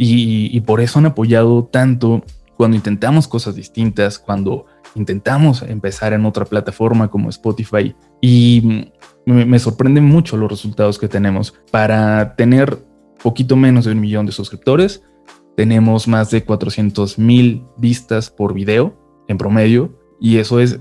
y 0.00 0.60
por 0.60 0.80
eso 0.80 1.00
han 1.00 1.06
apoyado 1.06 1.64
tanto 1.64 2.24
cuando 2.58 2.76
intentamos 2.76 3.28
cosas 3.28 3.54
distintas, 3.54 4.18
cuando 4.18 4.66
intentamos 4.96 5.62
empezar 5.62 6.12
en 6.12 6.26
otra 6.26 6.44
plataforma 6.44 7.08
como 7.08 7.30
Spotify. 7.30 7.94
Y 8.20 8.90
me, 9.24 9.46
me 9.46 9.58
sorprenden 9.60 10.04
mucho 10.04 10.36
los 10.36 10.50
resultados 10.50 10.98
que 10.98 11.08
tenemos. 11.08 11.54
Para 11.70 12.34
tener 12.34 12.84
poquito 13.22 13.56
menos 13.56 13.84
de 13.84 13.92
un 13.92 14.00
millón 14.00 14.26
de 14.26 14.32
suscriptores, 14.32 15.02
tenemos 15.56 16.08
más 16.08 16.30
de 16.30 16.44
400 16.44 17.18
mil 17.18 17.64
vistas 17.76 18.28
por 18.28 18.54
video 18.54 19.24
en 19.28 19.38
promedio 19.38 19.96
y 20.20 20.38
eso 20.38 20.60
es, 20.60 20.80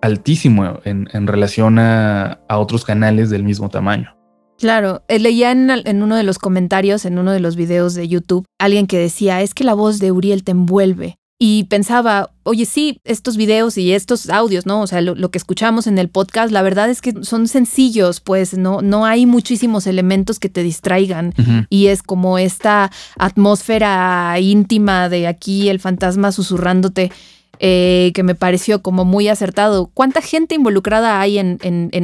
altísimo 0.00 0.80
en, 0.82 1.26
relación 1.28 1.78
a 1.78 2.40
otros 2.48 2.84
canales 2.84 3.30
del 3.30 3.44
mismo 3.44 3.68
tamaño. 3.68 4.21
Claro, 4.62 5.02
eh, 5.08 5.18
leía 5.18 5.50
en, 5.50 6.02
uno 6.04 6.14
de 6.14 6.22
los 6.22 6.38
comentarios, 6.38 7.04
en 7.04 7.18
uno 7.18 7.32
de 7.32 7.40
los 7.40 7.56
videos 7.56 7.94
de 7.94 8.06
YouTube, 8.06 8.44
alguien 8.60 8.86
que 8.86 8.96
decía, 8.96 9.42
es 9.42 9.54
que 9.54 9.64
la 9.64 9.74
voz 9.74 9.98
de 9.98 10.12
Uriel 10.12 10.44
te 10.44 10.52
envuelve. 10.52 11.16
Y 11.36 11.64
pensaba, 11.64 12.30
oye, 12.44 12.64
sí, 12.64 13.00
estos 13.02 13.36
videos 13.36 13.76
y 13.76 13.92
estos 13.92 14.30
audios, 14.30 14.64
¿no? 14.64 14.80
O 14.80 14.86
sea, 14.86 15.00
lo, 15.00 15.16
lo 15.16 15.32
que 15.32 15.38
escuchamos 15.38 15.88
en 15.88 15.98
el 15.98 16.08
podcast, 16.08 16.52
la 16.52 16.62
verdad 16.62 16.88
es 16.90 17.00
que 17.00 17.24
son 17.24 17.48
sencillos, 17.48 18.20
pues 18.20 18.56
no, 18.56 18.82
no 18.82 19.04
hay 19.04 19.26
muchísimos 19.26 19.88
elementos 19.88 20.38
que 20.38 20.48
te 20.48 20.62
distraigan. 20.62 21.34
Y 21.68 21.88
es 21.88 22.04
como 22.04 22.38
esta 22.38 22.92
atmósfera 23.18 24.38
íntima 24.38 25.08
de 25.08 25.26
aquí 25.26 25.70
el 25.70 25.80
fantasma 25.80 26.30
susurrándote, 26.30 27.10
eh, 27.58 28.12
que 28.14 28.22
me 28.22 28.34
pareció 28.34 28.82
como 28.82 29.04
muy 29.04 29.28
acertado. 29.28 29.90
¿Cuánta 29.94 30.20
gente 30.20 30.54
involucrada 30.54 31.20
hay 31.20 31.38
en, 31.38 31.58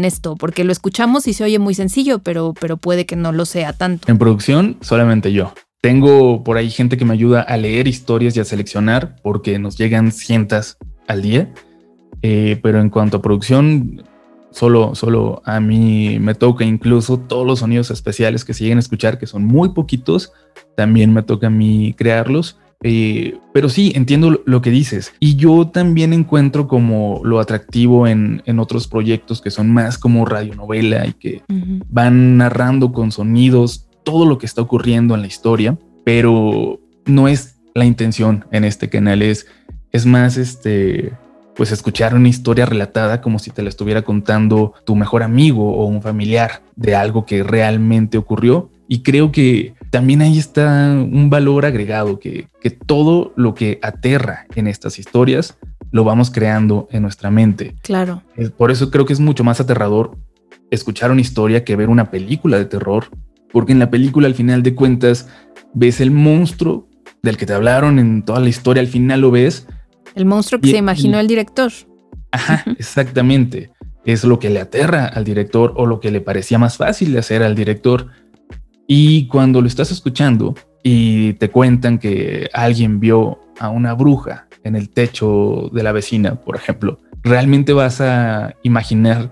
esto? 0.04 0.36
Porque 0.36 0.64
lo 0.64 0.72
escuchamos 0.72 1.26
y 1.26 1.32
se 1.32 1.44
oye 1.44 1.58
muy 1.58 1.74
sencillo, 1.74 2.20
pero, 2.20 2.54
pero 2.60 2.76
puede 2.76 3.06
que 3.06 3.16
no 3.16 3.32
lo 3.32 3.44
sea 3.44 3.72
tanto. 3.72 4.10
En 4.10 4.18
producción, 4.18 4.76
solamente 4.80 5.32
yo. 5.32 5.52
Tengo 5.80 6.42
por 6.42 6.56
ahí 6.56 6.70
gente 6.70 6.96
que 6.96 7.04
me 7.04 7.14
ayuda 7.14 7.40
a 7.40 7.56
leer 7.56 7.86
historias 7.86 8.36
y 8.36 8.40
a 8.40 8.44
seleccionar 8.44 9.16
porque 9.22 9.58
nos 9.58 9.78
llegan 9.78 10.12
cientos 10.12 10.76
al 11.06 11.22
día. 11.22 11.52
Eh, 12.22 12.58
pero 12.62 12.80
en 12.80 12.90
cuanto 12.90 13.18
a 13.18 13.22
producción, 13.22 14.02
solo, 14.50 14.94
solo 14.94 15.40
a 15.44 15.60
mí 15.60 16.18
me 16.20 16.34
toca 16.34 16.64
incluso 16.64 17.18
todos 17.18 17.46
los 17.46 17.60
sonidos 17.60 17.90
especiales 17.90 18.44
que 18.44 18.54
se 18.54 18.64
lleguen 18.64 18.78
a 18.78 18.80
escuchar, 18.80 19.18
que 19.18 19.26
son 19.26 19.44
muy 19.44 19.70
poquitos, 19.70 20.32
también 20.76 21.12
me 21.12 21.22
toca 21.22 21.46
a 21.46 21.50
mí 21.50 21.94
crearlos. 21.96 22.58
Eh, 22.82 23.36
pero 23.52 23.68
sí, 23.68 23.92
entiendo 23.96 24.40
lo- 24.44 24.62
que 24.62 24.70
dices. 24.70 25.12
Y 25.18 25.34
yo 25.36 25.68
también 25.68 26.12
encuentro 26.12 26.68
como 26.68 27.20
lo 27.24 27.40
atractivo 27.40 28.06
en, 28.06 28.42
en 28.46 28.58
otros 28.60 28.86
proyectos 28.86 29.40
que 29.40 29.50
son 29.50 29.70
más 29.70 29.98
como 29.98 30.24
radionovela 30.24 31.06
y 31.06 31.12
que 31.12 31.42
van 31.88 32.36
narrando 32.36 32.92
con 32.92 33.10
sonidos 33.12 33.86
todo 34.04 34.26
lo 34.26 34.38
que 34.38 34.46
está 34.46 34.62
ocurriendo 34.62 35.14
en 35.14 35.20
la 35.22 35.26
historia, 35.26 35.76
pero 36.04 36.80
no 37.06 37.28
es 37.28 37.56
la 37.74 37.84
intención 37.84 38.44
en 38.52 38.64
este 38.64 38.88
canal, 38.88 39.22
es, 39.22 39.46
es 39.92 40.06
más 40.06 40.36
este, 40.36 41.12
pues 41.54 41.72
escuchar 41.72 42.14
una 42.14 42.28
historia 42.28 42.64
relatada 42.66 43.20
como 43.20 43.38
si 43.38 43.50
te 43.50 43.62
la 43.62 43.68
estuviera 43.68 44.02
contando 44.02 44.72
tu 44.84 44.96
mejor 44.96 45.22
amigo 45.22 45.72
o 45.76 45.84
un 45.86 46.00
familiar 46.02 46.62
de 46.76 46.94
algo 46.94 47.26
que 47.26 47.42
realmente 47.42 48.18
ocurrió. 48.18 48.70
Y 48.88 49.02
creo 49.02 49.30
que 49.32 49.74
también 49.90 50.22
ahí 50.22 50.38
está 50.38 50.90
un 50.92 51.30
valor 51.30 51.64
agregado, 51.66 52.18
que, 52.18 52.48
que 52.60 52.70
todo 52.70 53.32
lo 53.36 53.54
que 53.54 53.78
aterra 53.82 54.46
en 54.54 54.66
estas 54.66 54.98
historias 54.98 55.56
lo 55.90 56.04
vamos 56.04 56.30
creando 56.30 56.88
en 56.90 57.02
nuestra 57.02 57.30
mente. 57.30 57.74
Claro. 57.82 58.22
Por 58.56 58.70
eso 58.70 58.90
creo 58.90 59.06
que 59.06 59.12
es 59.12 59.20
mucho 59.20 59.44
más 59.44 59.60
aterrador 59.60 60.16
escuchar 60.70 61.10
una 61.10 61.22
historia 61.22 61.64
que 61.64 61.76
ver 61.76 61.88
una 61.88 62.10
película 62.10 62.58
de 62.58 62.66
terror, 62.66 63.06
porque 63.52 63.72
en 63.72 63.78
la 63.78 63.88
película 63.90 64.26
al 64.26 64.34
final 64.34 64.62
de 64.62 64.74
cuentas 64.74 65.28
ves 65.72 66.00
el 66.00 66.10
monstruo 66.10 66.88
del 67.22 67.36
que 67.36 67.46
te 67.46 67.54
hablaron 67.54 67.98
en 67.98 68.22
toda 68.22 68.40
la 68.40 68.48
historia, 68.48 68.80
al 68.82 68.86
final 68.88 69.20
lo 69.22 69.30
ves. 69.30 69.66
El 70.14 70.26
monstruo 70.26 70.60
que 70.60 70.68
Y- 70.68 70.72
se 70.72 70.76
imaginó 70.78 71.18
el 71.18 71.26
director. 71.26 71.72
Ajá, 72.32 72.64
exactamente. 72.78 73.70
Es 74.04 74.24
lo 74.24 74.38
que 74.38 74.50
le 74.50 74.60
aterra 74.60 75.06
al 75.06 75.24
director 75.24 75.72
o 75.76 75.86
lo 75.86 76.00
que 76.00 76.10
le 76.10 76.20
parecía 76.20 76.58
más 76.58 76.76
fácil 76.76 77.12
de 77.12 77.18
hacer 77.18 77.42
al 77.42 77.54
director. 77.54 78.08
Y 78.90 79.26
cuando 79.26 79.60
lo 79.60 79.68
estás 79.68 79.90
escuchando 79.90 80.54
y 80.82 81.34
te 81.34 81.50
cuentan 81.50 81.98
que 81.98 82.48
alguien 82.54 83.00
vio 83.00 83.38
a 83.60 83.68
una 83.68 83.92
bruja 83.92 84.48
en 84.64 84.76
el 84.76 84.88
techo 84.88 85.68
de 85.74 85.82
la 85.82 85.92
vecina, 85.92 86.36
por 86.36 86.56
ejemplo, 86.56 86.98
realmente 87.22 87.74
vas 87.74 88.00
a 88.00 88.54
imaginar 88.62 89.30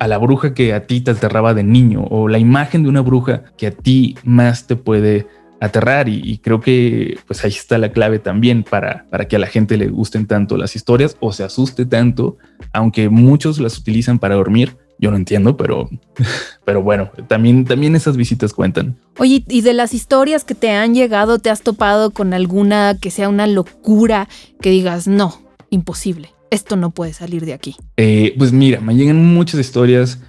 a 0.00 0.08
la 0.08 0.18
bruja 0.18 0.52
que 0.52 0.74
a 0.74 0.86
ti 0.86 1.00
te 1.00 1.12
aterraba 1.12 1.54
de 1.54 1.62
niño 1.62 2.06
o 2.10 2.26
la 2.26 2.40
imagen 2.40 2.82
de 2.82 2.88
una 2.88 3.00
bruja 3.00 3.44
que 3.56 3.68
a 3.68 3.70
ti 3.70 4.16
más 4.24 4.66
te 4.66 4.74
puede 4.74 5.28
aterrar 5.60 6.08
y, 6.08 6.20
y 6.24 6.38
creo 6.38 6.60
que 6.60 7.18
pues 7.28 7.44
ahí 7.44 7.50
está 7.50 7.78
la 7.78 7.92
clave 7.92 8.18
también 8.18 8.64
para, 8.64 9.06
para 9.10 9.28
que 9.28 9.36
a 9.36 9.38
la 9.38 9.46
gente 9.46 9.76
le 9.76 9.86
gusten 9.86 10.26
tanto 10.26 10.56
las 10.56 10.74
historias 10.74 11.16
o 11.20 11.32
se 11.32 11.44
asuste 11.44 11.86
tanto, 11.86 12.36
aunque 12.72 13.08
muchos 13.08 13.60
las 13.60 13.78
utilizan 13.78 14.18
para 14.18 14.34
dormir. 14.34 14.76
Yo 14.98 15.10
no 15.10 15.16
entiendo, 15.16 15.56
pero, 15.56 15.88
pero 16.64 16.82
bueno, 16.82 17.10
también, 17.28 17.64
también 17.64 17.94
esas 17.94 18.16
visitas 18.16 18.52
cuentan. 18.52 18.98
Oye, 19.18 19.44
y 19.48 19.60
de 19.60 19.72
las 19.72 19.94
historias 19.94 20.44
que 20.44 20.54
te 20.54 20.70
han 20.70 20.94
llegado, 20.94 21.38
¿te 21.38 21.50
has 21.50 21.62
topado 21.62 22.10
con 22.10 22.34
alguna 22.34 22.96
que 23.00 23.10
sea 23.10 23.28
una 23.28 23.46
locura 23.46 24.28
que 24.60 24.70
digas, 24.70 25.06
no, 25.06 25.40
imposible, 25.70 26.30
esto 26.50 26.76
no 26.76 26.90
puede 26.90 27.12
salir 27.12 27.44
de 27.44 27.52
aquí? 27.52 27.76
Eh, 27.96 28.34
pues 28.38 28.52
mira, 28.52 28.80
me 28.80 28.94
llegan 28.94 29.24
muchas 29.24 29.60
historias 29.60 30.20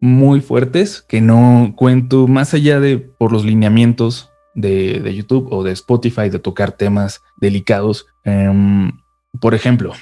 muy 0.00 0.40
fuertes 0.40 1.02
que 1.06 1.20
no 1.20 1.74
cuento 1.76 2.28
más 2.28 2.54
allá 2.54 2.80
de 2.80 2.98
por 2.98 3.32
los 3.32 3.44
lineamientos 3.44 4.30
de, 4.54 5.00
de 5.00 5.14
YouTube 5.14 5.48
o 5.50 5.62
de 5.62 5.72
Spotify 5.72 6.30
de 6.30 6.38
tocar 6.38 6.72
temas 6.72 7.22
delicados. 7.36 8.06
Em, 8.24 8.92
por 9.40 9.54
ejemplo, 9.54 9.92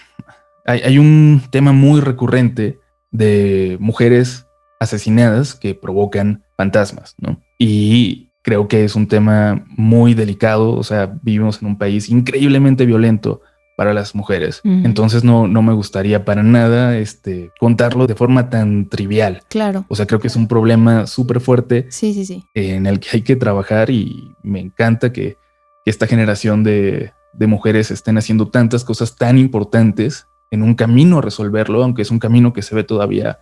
hay, 0.64 0.80
hay 0.80 0.98
un 0.98 1.42
tema 1.50 1.72
muy 1.72 2.00
recurrente 2.00 2.78
de 3.14 3.76
mujeres 3.80 4.46
asesinadas 4.80 5.54
que 5.54 5.74
provocan 5.74 6.42
fantasmas, 6.56 7.14
¿no? 7.18 7.40
Y 7.58 8.32
creo 8.42 8.66
que 8.66 8.84
es 8.84 8.96
un 8.96 9.06
tema 9.06 9.64
muy 9.68 10.14
delicado, 10.14 10.72
o 10.72 10.82
sea, 10.82 11.16
vivimos 11.22 11.62
en 11.62 11.68
un 11.68 11.78
país 11.78 12.10
increíblemente 12.10 12.84
violento 12.84 13.40
para 13.76 13.94
las 13.94 14.14
mujeres. 14.14 14.60
Entonces 14.64 15.24
no, 15.24 15.48
no 15.48 15.62
me 15.62 15.72
gustaría 15.72 16.24
para 16.24 16.42
nada 16.44 16.96
este, 16.96 17.50
contarlo 17.58 18.06
de 18.06 18.14
forma 18.14 18.48
tan 18.50 18.88
trivial. 18.88 19.42
Claro. 19.48 19.84
O 19.88 19.96
sea, 19.96 20.06
creo 20.06 20.20
que 20.20 20.28
es 20.28 20.36
un 20.36 20.46
problema 20.46 21.06
súper 21.08 21.40
fuerte 21.40 21.86
Sí, 21.90 22.14
sí, 22.14 22.24
sí. 22.24 22.44
en 22.54 22.86
el 22.86 23.00
que 23.00 23.08
hay 23.12 23.22
que 23.22 23.34
trabajar 23.36 23.90
y 23.90 24.32
me 24.42 24.60
encanta 24.60 25.12
que, 25.12 25.38
que 25.84 25.90
esta 25.90 26.06
generación 26.06 26.62
de, 26.62 27.12
de 27.32 27.46
mujeres 27.46 27.90
estén 27.90 28.18
haciendo 28.18 28.48
tantas 28.48 28.84
cosas 28.84 29.16
tan 29.16 29.38
importantes 29.38 30.26
en 30.54 30.62
un 30.62 30.74
camino 30.74 31.18
a 31.18 31.22
resolverlo, 31.22 31.82
aunque 31.82 32.02
es 32.02 32.10
un 32.10 32.18
camino 32.18 32.52
que 32.52 32.62
se 32.62 32.74
ve 32.74 32.84
todavía 32.84 33.38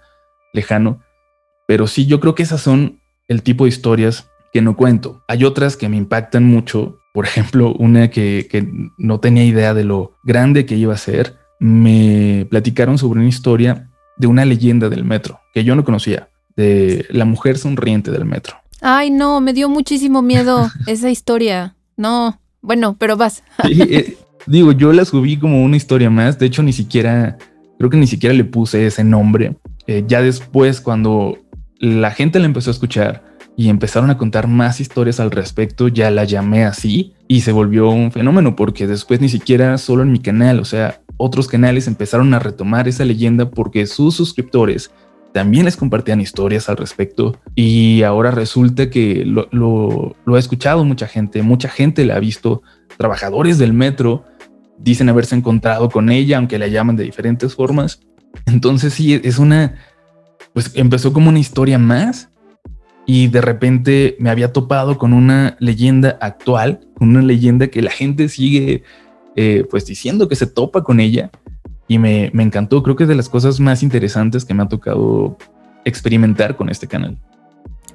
lejano. 0.52 1.00
Pero 1.66 1.86
sí, 1.86 2.06
yo 2.06 2.20
creo 2.20 2.34
que 2.34 2.42
esas 2.42 2.60
son 2.60 3.00
el 3.28 3.42
tipo 3.42 3.64
de 3.64 3.70
historias 3.70 4.28
que 4.52 4.62
no 4.62 4.76
cuento. 4.76 5.22
Hay 5.28 5.44
otras 5.44 5.76
que 5.76 5.88
me 5.88 5.96
impactan 5.96 6.44
mucho. 6.44 6.98
Por 7.14 7.26
ejemplo, 7.26 7.72
una 7.74 8.10
que, 8.10 8.48
que 8.50 8.68
no 8.98 9.20
tenía 9.20 9.44
idea 9.44 9.74
de 9.74 9.84
lo 9.84 10.16
grande 10.24 10.66
que 10.66 10.76
iba 10.76 10.94
a 10.94 10.98
ser. 10.98 11.38
Me 11.60 12.46
platicaron 12.50 12.98
sobre 12.98 13.20
una 13.20 13.28
historia 13.28 13.90
de 14.16 14.26
una 14.26 14.44
leyenda 14.44 14.88
del 14.88 15.04
metro 15.04 15.40
que 15.52 15.64
yo 15.64 15.76
no 15.76 15.84
conocía, 15.84 16.28
de 16.56 17.06
la 17.10 17.24
mujer 17.24 17.58
sonriente 17.58 18.10
del 18.10 18.24
metro. 18.24 18.56
Ay, 18.80 19.10
no, 19.10 19.40
me 19.40 19.52
dio 19.52 19.68
muchísimo 19.68 20.22
miedo 20.22 20.68
esa 20.86 21.10
historia. 21.10 21.76
No, 21.96 22.40
bueno, 22.60 22.96
pero 22.98 23.16
vas. 23.16 23.42
Sí, 23.64 23.82
eh, 23.82 24.16
digo, 24.46 24.72
yo 24.72 24.92
la 24.92 25.04
subí 25.04 25.36
como 25.36 25.62
una 25.62 25.76
historia 25.76 26.10
más. 26.10 26.38
De 26.38 26.46
hecho, 26.46 26.62
ni 26.62 26.72
siquiera, 26.72 27.36
creo 27.78 27.90
que 27.90 27.96
ni 27.96 28.06
siquiera 28.06 28.34
le 28.34 28.44
puse 28.44 28.86
ese 28.86 29.04
nombre. 29.04 29.56
Eh, 29.86 30.04
ya 30.06 30.22
después, 30.22 30.80
cuando 30.80 31.38
la 31.78 32.10
gente 32.12 32.38
la 32.38 32.46
empezó 32.46 32.70
a 32.70 32.72
escuchar 32.72 33.24
y 33.56 33.68
empezaron 33.68 34.10
a 34.10 34.18
contar 34.18 34.46
más 34.46 34.80
historias 34.80 35.20
al 35.20 35.30
respecto, 35.30 35.88
ya 35.88 36.10
la 36.10 36.24
llamé 36.24 36.64
así 36.64 37.14
y 37.28 37.42
se 37.42 37.52
volvió 37.52 37.90
un 37.90 38.12
fenómeno 38.12 38.56
porque 38.56 38.86
después 38.86 39.20
ni 39.20 39.28
siquiera 39.28 39.76
solo 39.78 40.02
en 40.02 40.12
mi 40.12 40.20
canal, 40.20 40.60
o 40.60 40.64
sea, 40.64 41.00
otros 41.16 41.48
canales 41.48 41.86
empezaron 41.86 42.32
a 42.34 42.38
retomar 42.38 42.88
esa 42.88 43.04
leyenda 43.04 43.50
porque 43.50 43.86
sus 43.86 44.14
suscriptores 44.14 44.90
también 45.32 45.64
les 45.64 45.76
compartían 45.76 46.20
historias 46.20 46.68
al 46.68 46.76
respecto 46.76 47.36
y 47.54 48.02
ahora 48.02 48.30
resulta 48.30 48.90
que 48.90 49.24
lo, 49.24 49.48
lo, 49.50 50.14
lo 50.24 50.34
ha 50.34 50.38
escuchado 50.38 50.84
mucha 50.84 51.08
gente, 51.08 51.42
mucha 51.42 51.68
gente 51.68 52.04
la 52.04 52.16
ha 52.16 52.20
visto, 52.20 52.62
trabajadores 52.96 53.58
del 53.58 53.72
metro 53.72 54.24
dicen 54.78 55.08
haberse 55.08 55.34
encontrado 55.34 55.90
con 55.90 56.10
ella, 56.10 56.38
aunque 56.38 56.58
la 56.58 56.68
llaman 56.68 56.96
de 56.96 57.04
diferentes 57.04 57.54
formas. 57.54 58.00
Entonces 58.46 58.94
sí, 58.94 59.20
es 59.22 59.38
una, 59.38 59.76
pues 60.52 60.72
empezó 60.74 61.12
como 61.12 61.28
una 61.28 61.38
historia 61.38 61.78
más 61.78 62.30
y 63.06 63.28
de 63.28 63.40
repente 63.40 64.16
me 64.18 64.30
había 64.30 64.52
topado 64.52 64.98
con 64.98 65.12
una 65.12 65.56
leyenda 65.58 66.18
actual, 66.20 66.80
una 67.00 67.22
leyenda 67.22 67.68
que 67.68 67.82
la 67.82 67.90
gente 67.90 68.28
sigue 68.28 68.82
eh, 69.34 69.66
pues 69.70 69.86
diciendo 69.86 70.28
que 70.28 70.36
se 70.36 70.46
topa 70.46 70.82
con 70.84 71.00
ella 71.00 71.30
y 71.88 71.98
me, 71.98 72.30
me 72.32 72.42
encantó. 72.42 72.82
Creo 72.82 72.96
que 72.96 73.04
es 73.04 73.08
de 73.08 73.14
las 73.14 73.28
cosas 73.28 73.60
más 73.60 73.82
interesantes 73.82 74.44
que 74.44 74.54
me 74.54 74.62
ha 74.62 74.68
tocado 74.68 75.36
experimentar 75.84 76.56
con 76.56 76.68
este 76.68 76.86
canal. 76.86 77.18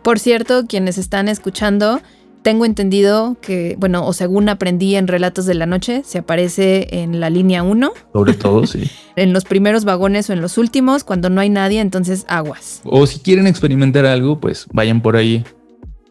Por 0.04 0.20
cierto, 0.20 0.66
quienes 0.68 0.98
están 0.98 1.28
escuchando, 1.28 2.02
tengo 2.42 2.66
entendido 2.66 3.38
que, 3.42 3.76
bueno, 3.80 4.06
o 4.06 4.14
según 4.14 4.50
aprendí 4.50 4.96
en 4.96 5.08
Relatos 5.08 5.46
de 5.46 5.54
la 5.54 5.66
Noche, 5.66 6.02
se 6.06 6.20
aparece 6.20 6.88
en 6.92 7.20
la 7.20 7.30
línea 7.30 7.64
1. 7.64 7.92
Sobre 8.14 8.34
todo, 8.34 8.66
sí. 8.66 8.90
En 9.18 9.34
los 9.34 9.46
primeros 9.46 9.84
vagones 9.84 10.30
o 10.30 10.34
en 10.34 10.42
los 10.42 10.60
últimos, 10.60 11.04
cuando 11.04 11.32
no 11.32 11.42
hay 11.42 11.50
nadie, 11.50 11.82
entonces 11.82 12.24
aguas. 12.28 12.82
O 12.84 13.08
si 13.08 13.18
quieren 13.20 13.48
experimentar 13.48 14.06
algo, 14.06 14.40
pues 14.40 14.68
vayan 14.72 15.02
por 15.02 15.16
ahí 15.16 15.44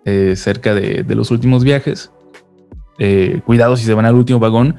eh, 0.04 0.34
cerca 0.36 0.74
de, 0.74 1.04
de, 1.04 1.14
los 1.14 1.30
últimos 1.30 1.62
viajes. 1.62 2.10
Eh, 2.98 3.42
cuidado 3.46 3.76
si 3.76 3.84
se 3.84 3.94
van 3.94 4.06
al 4.06 4.16
último 4.16 4.40
vagón, 4.40 4.76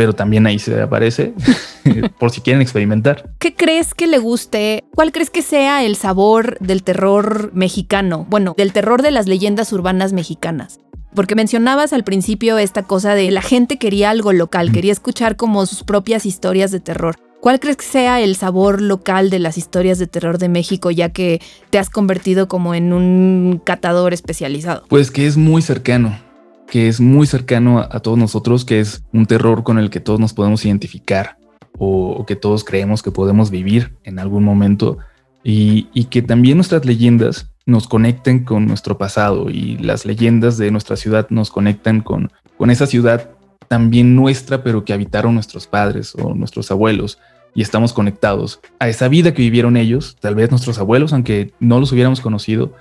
pero 0.00 0.14
también 0.14 0.46
ahí 0.46 0.58
se 0.58 0.80
aparece 0.80 1.34
por 2.18 2.30
si 2.30 2.40
quieren 2.40 2.62
experimentar. 2.62 3.34
¿Qué 3.38 3.54
crees 3.54 3.92
que 3.92 4.06
le 4.06 4.16
guste? 4.16 4.84
¿Cuál 4.94 5.12
crees 5.12 5.28
que 5.28 5.42
sea 5.42 5.84
el 5.84 5.94
sabor 5.94 6.56
del 6.60 6.82
terror 6.82 7.50
mexicano? 7.52 8.26
Bueno, 8.30 8.54
del 8.56 8.72
terror 8.72 9.02
de 9.02 9.10
las 9.10 9.26
leyendas 9.26 9.74
urbanas 9.74 10.14
mexicanas. 10.14 10.80
Porque 11.14 11.34
mencionabas 11.34 11.92
al 11.92 12.02
principio 12.02 12.56
esta 12.56 12.84
cosa 12.84 13.14
de 13.14 13.30
la 13.30 13.42
gente 13.42 13.76
quería 13.76 14.08
algo 14.08 14.32
local, 14.32 14.72
quería 14.72 14.92
escuchar 14.92 15.36
como 15.36 15.66
sus 15.66 15.82
propias 15.82 16.24
historias 16.24 16.70
de 16.70 16.80
terror. 16.80 17.16
¿Cuál 17.42 17.60
crees 17.60 17.76
que 17.76 17.84
sea 17.84 18.22
el 18.22 18.36
sabor 18.36 18.80
local 18.80 19.28
de 19.28 19.38
las 19.38 19.58
historias 19.58 19.98
de 19.98 20.06
terror 20.06 20.38
de 20.38 20.48
México, 20.48 20.90
ya 20.90 21.10
que 21.10 21.42
te 21.68 21.78
has 21.78 21.90
convertido 21.90 22.48
como 22.48 22.74
en 22.74 22.94
un 22.94 23.60
catador 23.62 24.14
especializado? 24.14 24.84
Pues 24.88 25.10
que 25.10 25.26
es 25.26 25.36
muy 25.36 25.60
cercano 25.60 26.29
que 26.70 26.86
es 26.86 27.00
muy 27.00 27.26
cercano 27.26 27.80
a, 27.80 28.00
todos 28.00 28.16
nosotros, 28.16 28.64
que 28.64 28.78
es 28.78 29.02
un 29.12 29.26
terror 29.26 29.64
con 29.64 29.78
el 29.78 29.90
que 29.90 29.98
todos 29.98 30.20
nos 30.20 30.32
podemos 30.32 30.64
identificar 30.64 31.36
o, 31.76 32.24
que 32.26 32.36
todos 32.36 32.64
creemos 32.64 33.02
que 33.02 33.10
podemos 33.10 33.50
vivir 33.50 33.96
en 34.04 34.20
algún 34.20 34.44
momento 34.44 34.98
y, 35.42 35.84
que 36.04 36.22
también 36.22 36.56
nuestras 36.56 36.84
leyendas 36.84 37.50
nos 37.66 37.88
conecten 37.88 38.44
con 38.44 38.66
nuestro 38.66 38.98
pasado 38.98 39.50
y 39.50 39.78
las 39.78 40.06
leyendas 40.06 40.58
de 40.58 40.70
nuestra 40.70 40.96
ciudad 40.96 41.26
nos 41.30 41.50
conectan 41.50 42.00
con, 42.02 42.30
con 42.56 42.70
esa 42.70 42.86
ciudad 42.86 43.30
también 43.68 44.14
nuestra, 44.14 44.62
pero 44.62 44.84
que 44.84 44.92
habitaron 44.92 45.34
nuestros 45.34 45.66
padres 45.66 46.14
o 46.14 46.34
nuestros 46.34 46.70
abuelos 46.70 47.18
y 47.54 47.62
estamos 47.62 47.92
conectados 47.92 48.60
a 48.78 48.88
esa 48.88 49.08
vida 49.08 49.34
que 49.34 49.42
vivieron 49.42 49.76
ellos, 49.76 50.16
tal 50.20 50.36
vez 50.36 50.50
nuestros 50.50 50.78
abuelos, 50.78 51.12
aunque 51.12 51.52
no 51.58 51.80
los 51.80 51.90
hubiéramos 51.90 52.20
conocido, 52.20 52.74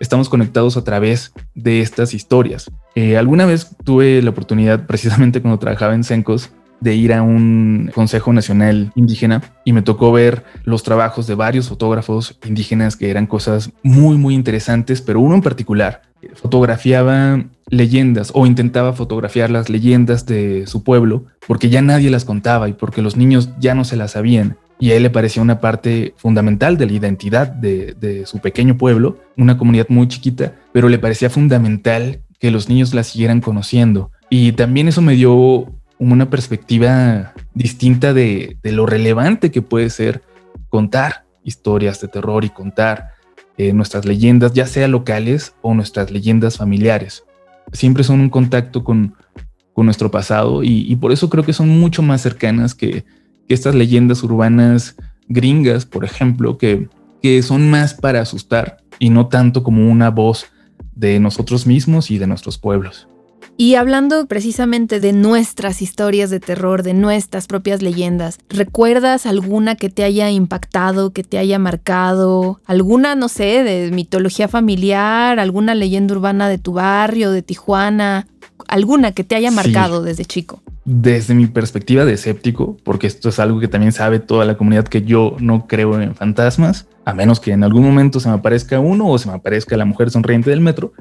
estamos 0.00 0.28
conectados 0.28 0.76
a 0.76 0.84
través 0.84 1.32
de 1.54 1.80
estas 1.80 2.14
historias. 2.14 2.70
Eh, 2.94 3.16
alguna 3.16 3.46
vez 3.46 3.76
tuve 3.84 4.22
la 4.22 4.30
oportunidad, 4.30 4.86
precisamente 4.86 5.40
cuando 5.40 5.58
trabajaba 5.58 5.94
en 5.94 6.04
Sencos, 6.04 6.50
de 6.80 6.94
ir 6.94 7.14
a 7.14 7.22
un 7.22 7.90
Consejo 7.94 8.32
Nacional 8.32 8.92
Indígena 8.94 9.42
y 9.64 9.72
me 9.72 9.82
tocó 9.82 10.12
ver 10.12 10.44
los 10.64 10.82
trabajos 10.82 11.26
de 11.26 11.34
varios 11.34 11.68
fotógrafos 11.68 12.38
indígenas 12.44 12.96
que 12.96 13.10
eran 13.10 13.26
cosas 13.26 13.70
muy, 13.82 14.18
muy 14.18 14.34
interesantes, 14.34 15.00
pero 15.00 15.20
uno 15.20 15.34
en 15.34 15.42
particular 15.42 16.02
fotografiaba 16.34 17.42
leyendas 17.68 18.30
o 18.34 18.46
intentaba 18.46 18.92
fotografiar 18.92 19.50
las 19.50 19.68
leyendas 19.68 20.26
de 20.26 20.66
su 20.66 20.82
pueblo 20.82 21.24
porque 21.46 21.70
ya 21.70 21.82
nadie 21.82 22.10
las 22.10 22.24
contaba 22.24 22.68
y 22.68 22.74
porque 22.74 23.02
los 23.02 23.16
niños 23.16 23.50
ya 23.58 23.74
no 23.74 23.84
se 23.84 23.96
las 23.96 24.12
sabían 24.12 24.56
y 24.78 24.90
a 24.90 24.96
él 24.96 25.02
le 25.02 25.10
parecía 25.10 25.42
una 25.42 25.60
parte 25.60 26.14
fundamental 26.16 26.76
de 26.76 26.86
la 26.86 26.92
identidad 26.92 27.48
de, 27.48 28.24
su 28.26 28.38
pequeño 28.40 28.76
pueblo, 28.76 29.18
una 29.36 29.56
comunidad 29.56 29.86
muy 29.88 30.08
chiquita, 30.08 30.54
pero 30.72 30.88
le 30.88 30.98
parecía 30.98 31.30
fundamental 31.30 32.20
que 32.40 32.50
los 32.50 32.68
niños 32.68 32.92
la 32.94 33.04
siguieran 33.04 33.40
conociendo. 33.40 34.10
Y 34.30 34.52
también 34.52 34.88
eso 34.88 35.00
me 35.00 35.14
dio 35.14 35.72
una 35.98 36.28
perspectiva 36.28 37.32
distinta 37.54 38.12
de, 38.12 38.58
lo 38.64 38.86
relevante 38.86 39.50
que 39.50 39.62
puede 39.62 39.90
ser 39.90 40.22
contar 40.68 41.24
historias 41.44 42.00
de 42.00 42.08
terror 42.08 42.44
y 42.44 42.50
contar 42.50 43.10
eh, 43.56 43.72
nuestras 43.72 44.04
leyendas, 44.04 44.52
ya 44.52 44.66
sea 44.66 44.88
locales 44.88 45.54
o 45.62 45.74
nuestras 45.74 46.10
leyendas 46.10 46.56
familiares. 46.56 47.24
Siempre 47.72 48.02
son 48.02 48.20
un 48.20 48.30
contacto 48.30 48.82
con, 48.82 49.14
nuestro 49.76 50.08
pasado 50.08 50.62
y 50.62 50.94
por 50.96 51.10
eso 51.10 51.28
creo 51.28 51.42
que 51.42 51.52
son 51.52 51.68
mucho 51.68 52.00
más 52.00 52.20
cercanas 52.20 52.76
que, 52.76 53.04
que 53.48 53.54
estas 53.54 53.74
leyendas 53.74 54.22
urbanas 54.22 54.96
gringas, 55.28 55.86
por 55.86 56.04
ejemplo, 56.04 56.58
que, 56.58 56.88
que 57.22 57.42
son 57.42 57.70
más 57.70 57.94
para 57.94 58.20
asustar 58.20 58.78
y 58.98 59.10
no 59.10 59.28
tanto 59.28 59.62
como 59.62 59.90
una 59.90 60.10
voz 60.10 60.46
de 60.94 61.18
nosotros 61.20 61.66
mismos 61.66 62.10
y 62.10 62.18
de 62.18 62.26
nuestros 62.26 62.58
pueblos. 62.58 63.08
Y 63.56 63.76
hablando 63.76 64.26
precisamente 64.26 64.98
de 64.98 65.12
nuestras 65.12 65.80
historias 65.80 66.28
de 66.28 66.40
terror, 66.40 66.82
de 66.82 66.92
nuestras 66.92 67.46
propias 67.46 67.82
leyendas, 67.82 68.38
¿recuerdas 68.48 69.26
alguna 69.26 69.76
que 69.76 69.90
te 69.90 70.02
haya 70.02 70.28
impactado, 70.30 71.12
que 71.12 71.22
te 71.22 71.38
haya 71.38 71.60
marcado? 71.60 72.60
¿Alguna, 72.66 73.14
no 73.14 73.28
sé, 73.28 73.62
de 73.62 73.92
mitología 73.92 74.48
familiar, 74.48 75.38
alguna 75.38 75.76
leyenda 75.76 76.14
urbana 76.14 76.48
de 76.48 76.58
tu 76.58 76.72
barrio, 76.72 77.30
de 77.30 77.42
Tijuana? 77.42 78.26
¿Alguna 78.66 79.12
que 79.12 79.22
te 79.22 79.36
haya 79.36 79.52
marcado 79.52 80.02
desde 80.02 80.24
chico? 80.24 80.63
Desde 80.84 81.34
mi 81.34 81.46
perspectiva 81.46 82.04
de 82.04 82.14
escéptico, 82.14 82.76
porque 82.84 83.06
esto 83.06 83.30
es 83.30 83.38
algo 83.38 83.60
que 83.60 83.68
también 83.68 83.92
sabe 83.92 84.18
toda 84.18 84.44
la 84.44 84.56
comunidad 84.56 84.86
que 84.86 85.02
yo 85.02 85.36
no 85.40 85.66
creo 85.66 86.00
en 86.00 86.14
fantasmas, 86.14 86.88
a 87.04 87.14
menos 87.14 87.40
que 87.40 87.52
en 87.52 87.64
algún 87.64 87.82
momento 87.82 88.20
se 88.20 88.28
me 88.28 88.34
aparezca 88.34 88.80
uno 88.80 89.08
o 89.08 89.18
se 89.18 89.28
me 89.28 89.34
aparezca 89.34 89.76
la 89.76 89.84
mujer 89.84 90.10
sonriente 90.10 90.50
del 90.50 90.60
metro, 90.60 90.92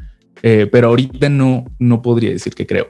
eh, 0.41 0.67
pero 0.71 0.89
ahorita 0.89 1.29
no, 1.29 1.65
no 1.79 2.01
podría 2.01 2.31
decir 2.31 2.53
que 2.53 2.65
creo. 2.65 2.87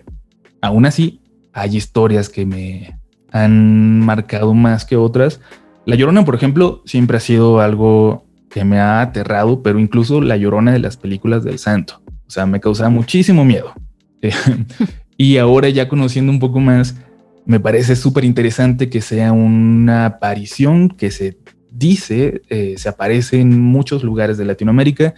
Aún 0.62 0.86
así, 0.86 1.22
hay 1.52 1.76
historias 1.76 2.30
que 2.30 2.46
me 2.46 3.00
han 3.32 4.00
marcado 4.00 4.54
más 4.54 4.86
que 4.86 4.96
otras. 4.96 5.40
La 5.86 5.96
Llorona, 5.96 6.24
por 6.24 6.36
ejemplo, 6.36 6.82
siempre 6.86 7.18
ha 7.18 7.20
sido 7.20 7.60
algo 7.60 8.26
que 8.50 8.64
me 8.64 8.80
ha 8.80 9.02
aterrado, 9.02 9.64
pero 9.64 9.80
incluso 9.80 10.22
la 10.22 10.38
Llorona 10.38 10.72
de 10.72 10.80
las 10.80 10.98
películas 10.98 11.44
del 11.44 11.58
Santo. 11.58 12.02
O 12.28 12.30
sea, 12.30 12.46
me 12.46 12.60
causaba 12.60 12.90
muchísimo 12.90 13.44
miedo. 13.44 13.74
Y 15.18 15.38
ahora 15.38 15.70
ya 15.70 15.88
conociendo 15.88 16.32
un 16.32 16.40
poco 16.40 16.60
más, 16.60 16.96
me 17.46 17.60
parece 17.60 17.96
súper 17.96 18.24
interesante 18.24 18.90
que 18.90 19.02
sea 19.02 19.32
una 19.32 20.06
aparición 20.06 20.90
que 20.90 21.12
se 21.12 21.38
dice, 21.72 22.42
eh, 22.50 22.76
se 22.78 22.90
aparece 22.90 23.40
en 23.40 23.62
muchos 23.62 24.04
lugares 24.04 24.38
de 24.38 24.46
Latinoamérica, 24.46 25.14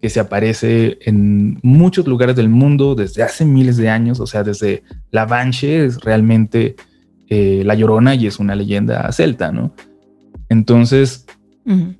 que 0.00 0.08
se 0.08 0.20
aparece 0.20 0.98
en 1.02 1.58
muchos 1.62 2.06
lugares 2.06 2.34
del 2.34 2.48
mundo 2.48 2.94
desde 2.94 3.22
hace 3.22 3.44
miles 3.44 3.76
de 3.76 3.90
años, 3.90 4.18
o 4.18 4.26
sea, 4.26 4.42
desde 4.42 4.82
la 5.10 5.26
Banshee 5.26 5.74
es 5.74 6.00
realmente 6.00 6.76
eh, 7.28 7.62
la 7.64 7.74
Llorona 7.74 8.14
y 8.14 8.26
es 8.26 8.38
una 8.38 8.54
leyenda 8.54 9.10
celta, 9.12 9.52
¿no? 9.52 9.74
Entonces, 10.48 11.26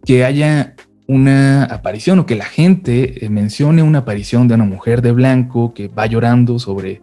que 0.04 0.24
haya 0.24 0.74
una 1.06 1.64
aparición 1.64 2.18
o 2.18 2.26
que 2.26 2.34
la 2.34 2.44
gente 2.44 3.24
eh, 3.24 3.28
mencione 3.28 3.82
una 3.82 3.98
aparición 3.98 4.48
de 4.48 4.54
una 4.54 4.64
mujer 4.64 5.02
de 5.02 5.12
blanco 5.12 5.74
que 5.74 5.86
va 5.86 6.06
llorando 6.06 6.58
sobre 6.58 7.00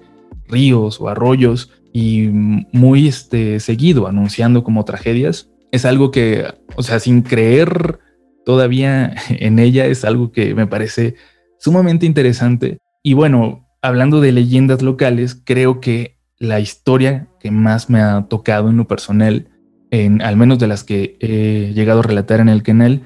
ríos 0.47 0.99
o 1.01 1.09
arroyos 1.09 1.71
y 1.93 2.27
muy 2.27 3.07
este, 3.07 3.59
seguido 3.59 4.07
anunciando 4.07 4.63
como 4.63 4.85
tragedias, 4.85 5.49
es 5.71 5.85
algo 5.85 6.11
que, 6.11 6.45
o 6.75 6.83
sea, 6.83 6.99
sin 6.99 7.21
creer 7.21 7.99
todavía 8.45 9.13
en 9.29 9.59
ella, 9.59 9.85
es 9.85 10.05
algo 10.05 10.31
que 10.31 10.55
me 10.55 10.67
parece 10.67 11.15
sumamente 11.59 12.05
interesante. 12.05 12.77
Y 13.03 13.13
bueno, 13.13 13.67
hablando 13.81 14.21
de 14.21 14.31
leyendas 14.31 14.81
locales, 14.81 15.41
creo 15.43 15.79
que 15.79 16.17
la 16.39 16.59
historia 16.59 17.27
que 17.39 17.51
más 17.51 17.89
me 17.89 17.99
ha 17.99 18.27
tocado 18.29 18.69
en 18.69 18.77
lo 18.77 18.87
personal, 18.87 19.49
en 19.91 20.21
al 20.21 20.37
menos 20.37 20.59
de 20.59 20.67
las 20.67 20.83
que 20.83 21.17
he 21.19 21.73
llegado 21.73 22.01
a 22.01 22.03
relatar 22.03 22.39
en 22.39 22.49
el 22.49 22.63
canal, 22.63 23.01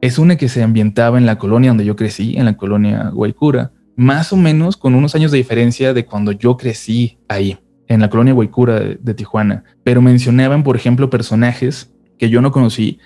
es 0.00 0.18
una 0.18 0.36
que 0.36 0.48
se 0.48 0.62
ambientaba 0.62 1.18
en 1.18 1.26
la 1.26 1.38
colonia 1.38 1.70
donde 1.70 1.84
yo 1.84 1.96
crecí, 1.96 2.36
en 2.36 2.44
la 2.44 2.56
colonia 2.56 3.10
Guaycura, 3.12 3.72
más 3.96 4.32
o 4.32 4.36
menos 4.36 4.76
con 4.76 4.94
unos 4.94 5.14
años 5.14 5.30
de 5.30 5.38
diferencia 5.38 5.94
de 5.94 6.04
cuando 6.04 6.32
yo 6.32 6.56
crecí 6.56 7.18
ahí, 7.28 7.58
en 7.86 8.00
la 8.00 8.10
colonia 8.10 8.34
Huaycura 8.34 8.80
de, 8.80 9.14
Tijuana. 9.14 9.64
Pero 9.82 10.02
mencionaban, 10.02 10.62
por 10.62 10.76
ejemplo, 10.76 11.10
personajes 11.10 11.92
que 12.18 12.30
yo 12.30 12.40
no 12.40 12.52
conocí 12.52 12.98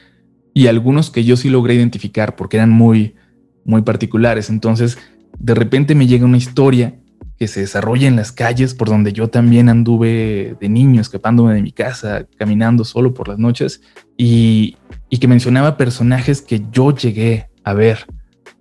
y 0.55 0.67
algunos 0.67 1.11
que 1.11 1.25
yo 1.25 1.37
sí 1.37 1.51
logré 1.51 1.75
identificar 1.75 2.37
porque 2.37 2.57
eran 2.57 2.71
muy, 2.71 3.15
muy 3.65 3.83
particulares. 3.83 4.51
Entonces, 4.51 4.99
de 5.39 5.55
repente 5.55 5.95
me 5.95 6.07
llega 6.07 6.25
una 6.25 6.37
historia 6.37 6.95
que 7.37 7.49
se 7.49 7.61
desarrolla 7.61 8.09
en 8.09 8.17
las 8.17 8.33
calles 8.33 8.75
por 8.75 8.89
donde 8.89 9.13
yo 9.13 9.29
también 9.29 9.69
anduve 9.69 10.57
de 10.61 10.69
niño, 10.69 11.01
escapándome 11.01 11.55
de 11.55 11.63
mi 11.63 11.71
casa, 11.71 12.27
caminando 12.37 12.85
solo 12.85 13.15
por 13.15 13.29
las 13.29 13.39
noches, 13.39 13.81
y, 14.17 14.77
y 15.09 15.19
que 15.19 15.29
mencionaba 15.29 15.77
personajes 15.77 16.43
que 16.43 16.63
yo 16.73 16.95
llegué 16.95 17.49
a 17.63 17.75
ver. 17.75 18.07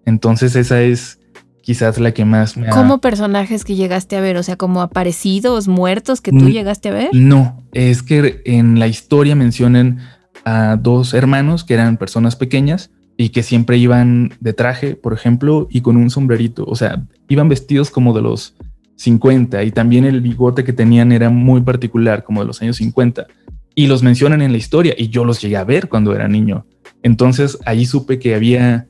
Entonces 0.06 0.56
esa 0.56 0.82
es 0.84 1.20
quizás 1.68 2.00
la 2.00 2.14
que 2.14 2.24
más 2.24 2.56
me 2.56 2.70
ha... 2.70 2.70
¿Cómo 2.70 3.02
personajes 3.02 3.66
que 3.66 3.76
llegaste 3.76 4.16
a 4.16 4.22
ver? 4.22 4.38
O 4.38 4.44
sea, 4.44 4.56
como 4.56 4.82
aparecidos, 4.82 5.68
muertos 5.68 6.22
que 6.22 6.32
tú 6.32 6.50
llegaste 6.50 6.88
a 6.88 6.94
ver. 6.94 7.10
No, 7.12 7.62
es 7.74 8.04
que 8.04 8.42
en 8.46 8.80
la 8.80 8.88
historia 8.88 9.36
mencionan 9.36 10.00
a 10.46 10.78
dos 10.78 11.14
hermanos 11.14 11.66
que 11.66 11.74
eran 11.74 11.98
personas 11.98 12.38
pequeñas, 12.38 12.90
y 13.18 13.30
que 13.30 13.44
siempre 13.44 13.78
iban 13.78 14.32
de 14.40 14.54
traje, 14.54 14.96
por 14.96 15.12
ejemplo, 15.12 15.68
y 15.70 15.82
con 15.82 15.98
un 15.98 16.10
sombrerito. 16.10 16.64
O 16.66 16.76
sea, 16.76 17.04
iban 17.28 17.50
vestidos 17.50 17.90
como 17.90 18.14
de 18.14 18.22
los 18.22 18.56
50 18.96 19.62
y 19.64 19.72
también 19.72 20.06
el 20.06 20.22
bigote 20.22 20.64
que 20.64 20.72
tenían 20.72 21.12
era 21.12 21.30
muy 21.30 21.60
particular, 21.62 22.24
como 22.24 22.42
de 22.42 22.48
los 22.48 22.62
años 22.62 22.78
50. 22.78 23.28
Y 23.76 23.88
los 23.88 24.04
mencionan 24.04 24.42
en 24.42 24.54
la 24.54 24.58
historia 24.58 24.94
y 24.98 25.10
yo 25.10 25.26
los 25.26 25.42
llegué 25.42 25.58
a 25.58 25.66
ver 25.66 25.90
cuando 25.90 26.16
era 26.16 26.30
niño. 26.30 26.66
Entonces 27.04 27.58
ahí 27.66 27.86
supe 27.86 28.20
que 28.20 28.36
había 28.36 28.88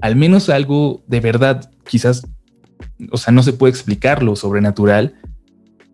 al 0.00 0.16
menos 0.16 0.48
algo 0.48 1.02
de 1.06 1.20
verdad, 1.20 1.70
quizás, 1.86 2.26
o 3.10 3.16
sea, 3.16 3.32
no 3.32 3.42
se 3.42 3.52
puede 3.52 3.70
explicar 3.70 4.22
lo 4.22 4.36
sobrenatural, 4.36 5.14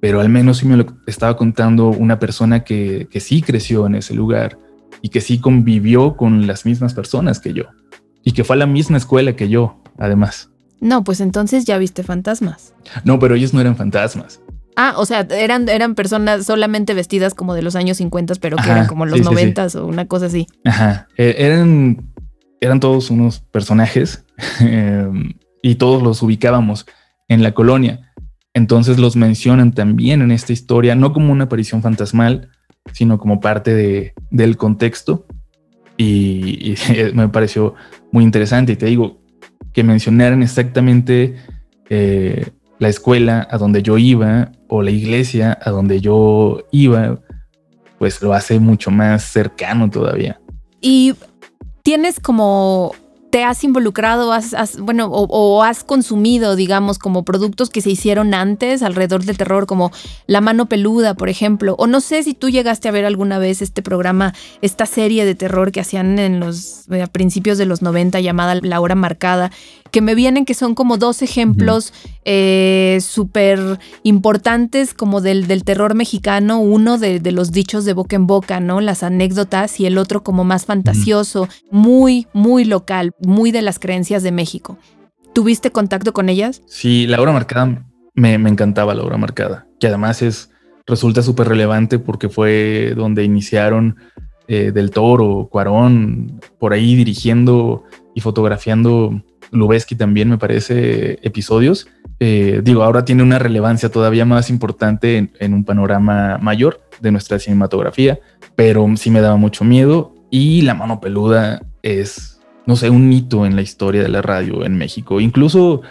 pero 0.01 0.21
al 0.21 0.29
menos 0.29 0.59
sí 0.59 0.67
me 0.67 0.77
lo 0.77 0.87
estaba 1.07 1.37
contando 1.37 1.88
una 1.88 2.19
persona 2.19 2.64
que, 2.64 3.09
que 3.11 3.21
sí 3.21 3.43
creció 3.43 3.87
en 3.87 3.95
ese 3.95 4.14
lugar 4.14 4.59
y 5.01 5.09
que 5.09 5.21
sí 5.21 5.38
convivió 5.38 6.17
con 6.17 6.47
las 6.47 6.67
mismas 6.67 6.95
personas 6.95 7.40
que 7.40 7.53
yo 7.53 7.64
y 8.23 8.33
que 8.33 8.45
fue 8.45 8.57
a 8.57 8.59
la 8.59 8.67
misma 8.67 8.97
escuela 8.97 9.37
que 9.37 9.49
yo, 9.49 9.81
además. 9.99 10.51
No, 10.81 11.05
pues 11.05 11.21
entonces 11.21 11.64
ya 11.64 11.79
viste 11.79 12.03
fantasmas. 12.03 12.75
No, 13.05 13.19
pero 13.19 13.35
ellos 13.35 13.55
no 13.55 13.61
eran 13.61 13.77
fantasmas. 13.77 14.40
Ah, 14.77 14.95
o 14.97 15.07
sea, 15.07 15.21
eran, 15.31 15.69
eran 15.69 15.95
personas 15.95 16.47
solamente 16.47 16.95
vestidas 16.95 17.35
como 17.35 17.55
de 17.55 17.62
los 17.62 17.77
años 17.77 17.99
50, 17.99 18.35
pero 18.40 18.57
que 18.57 18.62
Ajá, 18.62 18.73
eran 18.73 18.87
como 18.87 19.07
los 19.07 19.19
sí, 19.19 19.23
sí, 19.23 19.29
sí. 19.29 19.35
90 19.35 19.67
o 19.79 19.87
una 19.87 20.07
cosa 20.07 20.27
así. 20.27 20.47
Ajá. 20.64 21.07
Eh, 21.17 21.37
eran, 21.38 22.12
eran 22.64 22.81
todos 22.81 23.11
unos 23.11 23.40
personajes 23.40 24.24
eh, 24.61 25.09
y 25.62 25.74
todos 25.77 26.03
los 26.03 26.22
ubicábamos 26.22 26.87
en 27.29 27.42
la 27.42 27.53
colonia. 27.53 28.12
Entonces 28.53 28.98
los 28.98 29.16
mencionan 29.16 29.72
también 29.72 30.22
en 30.22 30.31
esta 30.31 30.53
historia, 30.53 30.94
no 30.94 31.12
como 31.12 31.33
una 31.33 31.44
aparición 31.44 31.83
fantasmal, 31.83 32.50
sino 32.92 33.18
como 33.18 33.40
parte 33.40 33.74
de, 33.74 34.14
del 34.31 34.57
contexto. 34.57 35.27
Y, 35.96 36.72
y 36.72 36.77
me 37.14 37.29
pareció 37.29 37.74
muy 38.12 38.24
interesante. 38.24 38.72
Y 38.72 38.77
te 38.77 38.87
digo, 38.87 39.24
que 39.74 39.83
mencionaran 39.83 40.42
exactamente 40.42 41.35
eh, 41.90 42.50
la 42.79 42.88
escuela 42.88 43.46
a 43.50 43.59
donde 43.59 43.83
yo 43.83 43.98
iba 43.98 44.53
o 44.68 44.83
la 44.83 44.90
iglesia 44.90 45.59
a 45.61 45.70
donde 45.70 46.00
yo 46.00 46.64
iba, 46.70 47.20
pues 47.98 48.22
lo 48.22 48.33
hace 48.33 48.59
mucho 48.61 48.90
más 48.90 49.24
cercano 49.24 49.90
todavía. 49.90 50.40
Y 50.81 51.14
tienes 51.85 52.18
como, 52.18 52.92
te 53.31 53.44
has 53.44 53.62
involucrado, 53.64 54.33
has, 54.33 54.55
has- 54.55 54.79
bueno, 54.79 55.07
o, 55.11 55.62
has 55.62 55.85
consumido, 55.85 56.57
digamos, 56.57 56.99
como 56.99 57.25
productos 57.25 57.68
que 57.68 57.81
se 57.81 57.90
hicieron 57.90 58.33
antes 58.33 58.83
alrededor 58.83 59.25
del 59.25 59.37
terror, 59.37 59.66
como 59.66 59.90
La 60.27 60.40
Mano 60.40 60.66
Peluda, 60.66 61.14
por 61.14 61.29
ejemplo. 61.29 61.75
O 61.79 61.87
no 61.87 62.01
sé 62.01 62.23
si 62.23 62.33
tú 62.35 62.49
llegaste 62.49 62.88
a 62.88 62.92
ver 62.92 63.05
alguna 63.05 63.38
vez 63.38 63.61
este 63.61 63.83
programa, 63.83 64.35
esta 64.62 64.87
serie 64.87 65.25
de 65.25 65.35
terror 65.35 65.73
que 65.73 65.81
hacían 65.81 66.18
en 66.18 66.40
los 66.40 66.87
a 66.90 67.07
principios 67.09 67.59
de 67.59 67.66
los 67.66 67.83
90 67.83 68.20
llamada 68.20 68.55
La 68.62 68.81
Hora 68.81 68.94
Marcada, 68.94 69.51
que 69.95 70.01
me 70.01 70.17
vienen 70.17 70.45
que 70.45 70.55
son 70.55 70.75
como 70.75 70.97
dos 70.97 71.23
ejemplos 71.23 71.93
eh, 72.25 72.99
súper 73.01 73.79
importantes 74.03 74.93
como 74.93 75.21
del, 75.21 75.47
del 75.47 75.63
terror 75.63 75.95
mexicano, 75.95 76.59
uno 76.59 76.99
de, 76.99 77.21
de 77.21 77.31
los 77.31 77.53
dichos 77.53 77.85
de 77.85 77.93
boca 77.93 78.17
en 78.17 78.27
boca, 78.27 78.59
¿no? 78.59 78.81
Las 78.81 79.05
anécdotas 79.05 79.79
y 79.79 79.87
el 79.87 79.97
otro 79.97 80.25
como 80.25 80.43
más 80.43 80.65
fantasioso, 80.65 81.49
muy, 81.71 82.27
muy 82.33 82.65
local, 82.65 83.13
muy 83.21 83.53
de 83.53 83.63
las 83.63 83.79
creencias 83.79 84.25
de 84.25 84.33
México. 84.33 84.79
¿Tuviste 85.33 85.71
contacto 85.71 86.13
con 86.13 86.29
ellas? 86.29 86.63
Sí, 86.67 87.07
la 87.07 87.21
hora 87.21 87.31
marcada 87.31 87.87
me, 88.15 88.37
me 88.37 88.51
encantaba 88.51 88.97
la 88.97 89.05
hora 89.05 89.17
marcada, 89.17 89.69
que 89.79 89.87
además 89.87 90.23
es 90.23 90.51
resulta 90.89 91.23
súper 91.23 91.47
relevante 91.47 92.01
porque 92.01 92.29
fue 92.29 92.95
donde 92.97 93.23
iniciaron 93.23 93.95
eh, 94.49 94.73
Del 94.73 94.91
Toro, 94.91 95.49
Cuarón, 95.53 96.41
por 96.59 96.73
ahí 96.73 96.97
dirigiendo 96.97 97.85
y 98.13 98.23
fotografiando 98.23 99.23
Lubeski 99.55 99.97
también, 99.97 100.29
me 100.29 100.38
parece, 100.38 101.19
episodios. 101.23 101.88
Eh, 102.21 102.61
digo, 102.62 102.83
ahora 102.83 103.05
tiene 103.05 103.23
una 103.23 103.38
relevancia 103.38 103.88
todavía 103.88 104.25
más 104.25 104.51
importante 104.51 105.17
en, 105.17 105.33
en 105.40 105.55
un 105.55 105.64
panorama 105.64 106.38
mayor 106.38 106.81
de 107.01 107.11
nuestra 107.11 107.38
cinematografía, 107.38 108.19
pero 108.57 108.87
sí 108.97 109.11
me 109.11 109.21
daba 109.21 109.37
mucho 109.37 109.64
miedo 109.64 110.14
y 110.31 110.62
La 110.62 110.75
Mano 110.75 111.01
Peluda 111.01 111.62
es, 111.83 112.40
no 112.67 112.77
sé, 112.77 112.90
un 112.90 113.12
hito 113.12 113.47
en 113.47 113.57
la 113.57 113.62
historia 113.62 114.03
de 114.03 114.09
la 114.09 114.23
radio 114.23 114.64
en 114.64 114.77
México. 114.77 115.21
Incluso 115.21 115.83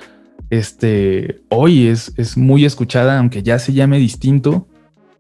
este, 0.50 1.42
hoy 1.50 1.88
es, 1.88 2.14
es 2.18 2.38
muy 2.38 2.66
escuchada, 2.66 3.18
aunque 3.18 3.42
ya 3.42 3.58
se 3.60 3.74
llame 3.74 4.00
distinto 4.00 4.68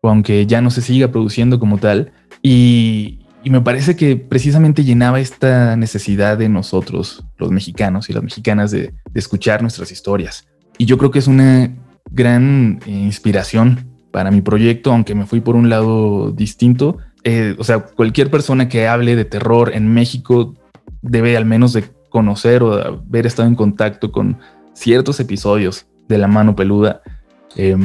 o 0.01 0.09
aunque 0.09 0.45
ya 0.45 0.61
no 0.61 0.69
se 0.69 0.81
siga 0.81 1.09
produciendo 1.09 1.59
como 1.59 1.77
tal. 1.77 2.11
Y, 2.41 3.19
y 3.43 3.49
me 3.49 3.61
parece 3.61 3.95
que 3.95 4.15
precisamente 4.15 4.83
llenaba 4.83 5.19
esta 5.19 5.75
necesidad 5.75 6.37
de 6.37 6.47
nosotros, 6.47 7.25
los 7.37 7.51
mexicanos 7.51 8.09
y 8.09 8.13
las 8.13 8.23
mexicanas, 8.23 8.71
de, 8.71 8.93
escuchar 9.13 9.61
nuestras 9.61 9.91
historias. 9.91 10.47
Y 10.77 10.85
yo 10.85 10.97
creo 10.97 11.11
que 11.11 11.19
es 11.19 11.27
una 11.27 11.71
gran 12.09 12.79
eh, 12.85 12.91
inspiración 12.91 13.91
para 14.11 14.31
mi 14.31 14.41
proyecto, 14.41 14.91
aunque 14.91 15.13
me 15.13 15.25
fui 15.25 15.41
por 15.41 15.55
un 15.55 15.69
lado 15.69 16.31
distinto. 16.31 16.97
Eh, 17.23 17.55
o 17.59 17.63
sea, 17.63 17.79
cualquier 17.79 18.31
persona 18.31 18.69
que 18.69 18.87
hable 18.87 19.15
de 19.15 19.25
terror 19.25 19.71
en 19.73 19.93
México 19.93 20.55
debe 21.01 21.35
al 21.35 21.45
menos 21.45 21.73
de 21.73 21.83
conocer 22.09 22.63
o 22.63 22.77
de 22.77 22.83
haber 22.83 23.25
estado 23.27 23.47
en 23.47 23.55
contacto 23.55 24.11
con 24.11 24.39
ciertos 24.73 25.19
episodios 25.19 25.85
de 26.07 26.17
La 26.17 26.27
Mano 26.27 26.55
Peluda, 26.55 27.01
eh, 27.55 27.75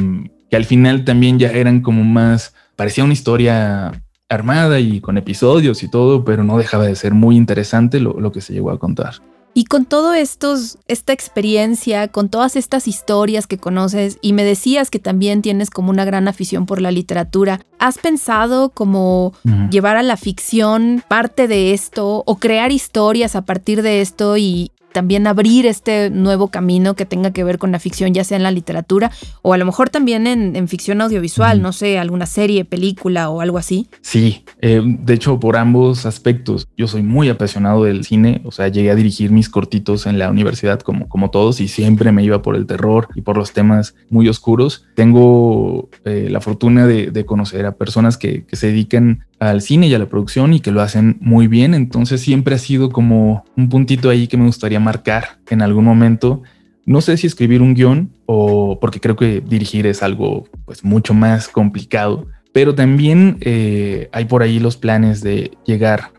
que 0.49 0.55
al 0.55 0.65
final 0.65 1.03
también 1.03 1.37
ya 1.37 1.51
eran 1.51 1.81
como 1.81 2.03
más, 2.03 2.55
parecía 2.75 3.03
una 3.03 3.13
historia 3.13 3.91
armada 4.29 4.79
y 4.79 5.01
con 5.01 5.17
episodios 5.17 5.83
y 5.83 5.89
todo, 5.89 6.23
pero 6.23 6.43
no 6.43 6.57
dejaba 6.57 6.85
de 6.85 6.95
ser 6.95 7.13
muy 7.13 7.35
interesante 7.35 7.99
lo, 7.99 8.19
lo 8.19 8.31
que 8.31 8.41
se 8.41 8.53
llegó 8.53 8.71
a 8.71 8.79
contar. 8.79 9.15
Y 9.53 9.65
con 9.65 9.85
todo 9.85 10.13
estos, 10.13 10.77
esta 10.87 11.11
experiencia, 11.11 12.07
con 12.07 12.29
todas 12.29 12.55
estas 12.55 12.87
historias 12.87 13.47
que 13.47 13.57
conoces, 13.57 14.19
y 14.21 14.33
me 14.33 14.43
decías 14.43 14.91
que 14.91 14.99
también 14.99 15.41
tienes 15.41 15.71
como 15.71 15.89
una 15.89 16.05
gran 16.05 16.27
afición 16.27 16.65
por 16.65 16.79
la 16.79 16.91
literatura, 16.91 17.59
¿has 17.79 17.97
pensado 17.97 18.69
como 18.69 19.33
llevar 19.71 19.97
a 19.97 20.03
la 20.03 20.17
ficción 20.17 21.03
parte 21.07 21.47
de 21.47 21.73
esto 21.73 22.23
o 22.25 22.35
crear 22.37 22.71
historias 22.71 23.35
a 23.35 23.41
partir 23.41 23.81
de 23.81 24.01
esto 24.01 24.37
y 24.37 24.71
también 24.91 25.27
abrir 25.27 25.65
este 25.65 26.09
nuevo 26.09 26.49
camino 26.49 26.95
que 26.95 27.05
tenga 27.05 27.31
que 27.31 27.43
ver 27.43 27.57
con 27.57 27.71
la 27.71 27.79
ficción, 27.79 28.13
ya 28.13 28.23
sea 28.23 28.37
en 28.37 28.43
la 28.43 28.51
literatura 28.51 29.11
o 29.41 29.53
a 29.53 29.57
lo 29.57 29.65
mejor 29.65 29.89
también 29.89 30.27
en, 30.27 30.55
en 30.55 30.67
ficción 30.67 31.01
audiovisual, 31.01 31.61
no 31.61 31.71
sé, 31.71 31.99
alguna 31.99 32.25
serie, 32.25 32.65
película 32.65 33.29
o 33.29 33.41
algo 33.41 33.57
así? 33.57 33.87
Sí, 34.01 34.43
eh, 34.61 34.81
de 34.83 35.13
hecho 35.13 35.39
por 35.39 35.57
ambos 35.57 36.05
aspectos. 36.05 36.67
Yo 36.77 36.87
soy 36.87 37.03
muy 37.03 37.29
apasionado 37.29 37.83
del 37.83 38.03
cine, 38.03 38.41
o 38.45 38.51
sea, 38.51 38.67
llegué 38.67 38.91
a 38.91 38.95
dirigir 38.95 39.31
mis 39.31 39.49
cortitos 39.49 40.05
en 40.05 40.19
la 40.19 40.29
universidad 40.29 40.79
como, 40.79 41.07
como 41.07 41.29
todos 41.29 41.61
y 41.61 41.67
siempre 41.67 42.11
me 42.11 42.23
iba 42.23 42.41
por 42.41 42.55
el 42.55 42.65
terror 42.65 43.07
y 43.15 43.21
por 43.21 43.37
los 43.37 43.53
temas 43.53 43.95
muy 44.09 44.27
oscuros. 44.27 44.85
Tengo 44.95 45.89
eh, 46.05 46.27
la 46.29 46.41
fortuna 46.41 46.85
de, 46.85 47.11
de 47.11 47.25
conocer 47.25 47.65
a 47.65 47.75
personas 47.75 48.17
que, 48.17 48.45
que 48.45 48.55
se 48.55 48.67
dedican 48.67 49.25
al 49.39 49.61
cine 49.61 49.87
y 49.87 49.93
a 49.93 49.99
la 49.99 50.09
producción 50.09 50.53
y 50.53 50.59
que 50.59 50.71
lo 50.71 50.81
hacen 50.81 51.17
muy 51.21 51.47
bien, 51.47 51.73
entonces 51.73 52.21
siempre 52.21 52.55
ha 52.55 52.59
sido 52.59 52.89
como 52.89 53.45
un 53.55 53.69
puntito 53.69 54.09
ahí 54.09 54.27
que 54.27 54.37
me 54.37 54.45
gustaría 54.45 54.79
marcar 54.79 55.39
en 55.49 55.61
algún 55.61 55.85
momento. 55.85 56.43
No 56.85 57.01
sé 57.01 57.17
si 57.17 57.27
escribir 57.27 57.61
un 57.61 57.73
guion 57.73 58.11
o 58.25 58.79
porque 58.79 58.99
creo 58.99 59.15
que 59.15 59.41
dirigir 59.41 59.87
es 59.87 60.03
algo 60.03 60.47
pues 60.65 60.83
mucho 60.83 61.13
más 61.13 61.47
complicado, 61.47 62.27
pero 62.51 62.75
también 62.75 63.37
eh, 63.41 64.09
hay 64.11 64.25
por 64.25 64.43
ahí 64.43 64.59
los 64.59 64.75
planes 64.75 65.21
de 65.21 65.51
llegar 65.65 66.11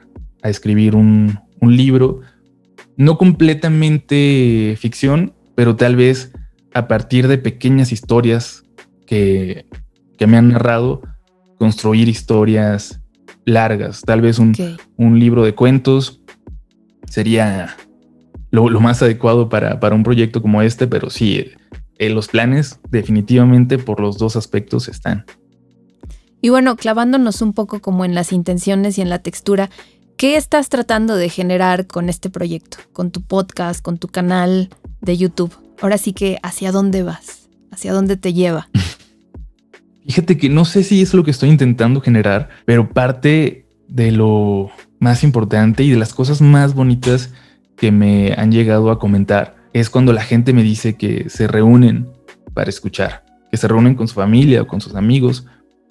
a 0.42 0.48
escribir 0.48 0.94
un, 0.94 1.38
un 1.60 1.76
libro, 1.76 2.20
no 2.96 3.18
completamente 3.18 4.76
ficción, 4.78 5.34
pero 5.54 5.76
tal 5.76 5.96
vez 5.96 6.32
a 6.72 6.88
partir 6.88 7.28
de 7.28 7.36
pequeñas 7.36 7.92
historias 7.92 8.64
que, 9.06 9.66
que 10.16 10.26
me 10.26 10.38
han 10.38 10.48
narrado, 10.48 11.02
construir 11.58 12.08
historias 12.08 13.00
largas, 13.44 14.02
tal 14.02 14.20
vez 14.20 14.38
un, 14.38 14.54
un 14.96 15.18
libro 15.18 15.44
de 15.44 15.54
cuentos 15.54 16.20
sería 17.08 17.76
lo, 18.50 18.68
lo 18.68 18.80
más 18.80 19.02
adecuado 19.02 19.48
para, 19.48 19.80
para 19.80 19.94
un 19.94 20.02
proyecto 20.02 20.42
como 20.42 20.62
este, 20.62 20.86
pero 20.86 21.10
sí, 21.10 21.46
eh, 21.98 22.10
los 22.10 22.28
planes 22.28 22.80
definitivamente 22.90 23.78
por 23.78 24.00
los 24.00 24.18
dos 24.18 24.36
aspectos 24.36 24.88
están. 24.88 25.26
Y 26.40 26.48
bueno, 26.48 26.76
clavándonos 26.76 27.42
un 27.42 27.52
poco 27.52 27.80
como 27.80 28.04
en 28.04 28.14
las 28.14 28.32
intenciones 28.32 28.96
y 28.96 29.02
en 29.02 29.10
la 29.10 29.18
textura, 29.18 29.68
¿qué 30.16 30.36
estás 30.36 30.68
tratando 30.70 31.16
de 31.16 31.28
generar 31.28 31.86
con 31.86 32.08
este 32.08 32.30
proyecto? 32.30 32.78
Con 32.92 33.10
tu 33.10 33.20
podcast, 33.20 33.82
con 33.82 33.98
tu 33.98 34.08
canal 34.08 34.70
de 35.02 35.16
YouTube. 35.18 35.54
Ahora 35.82 35.98
sí 35.98 36.12
que, 36.12 36.38
¿hacia 36.42 36.72
dónde 36.72 37.02
vas? 37.02 37.48
¿Hacia 37.70 37.92
dónde 37.92 38.16
te 38.16 38.32
lleva? 38.32 38.70
Fíjate 40.10 40.36
que 40.36 40.48
no 40.48 40.64
sé 40.64 40.82
si 40.82 41.02
es 41.02 41.14
lo 41.14 41.22
que 41.22 41.30
estoy 41.30 41.50
intentando 41.50 42.00
generar, 42.00 42.48
pero 42.64 42.88
parte 42.88 43.64
de 43.86 44.10
lo 44.10 44.68
más 44.98 45.22
importante 45.22 45.84
y 45.84 45.90
de 45.90 45.98
las 45.98 46.12
cosas 46.12 46.40
más 46.40 46.74
bonitas 46.74 47.32
que 47.76 47.92
me 47.92 48.32
han 48.32 48.50
llegado 48.50 48.90
a 48.90 48.98
comentar 48.98 49.54
es 49.72 49.88
cuando 49.88 50.12
la 50.12 50.24
gente 50.24 50.52
me 50.52 50.64
dice 50.64 50.96
que 50.96 51.30
se 51.30 51.46
reúnen 51.46 52.08
para 52.54 52.70
escuchar, 52.70 53.24
que 53.52 53.56
se 53.56 53.68
reúnen 53.68 53.94
con 53.94 54.08
su 54.08 54.16
familia 54.16 54.62
o 54.62 54.66
con 54.66 54.80
sus 54.80 54.96
amigos 54.96 55.46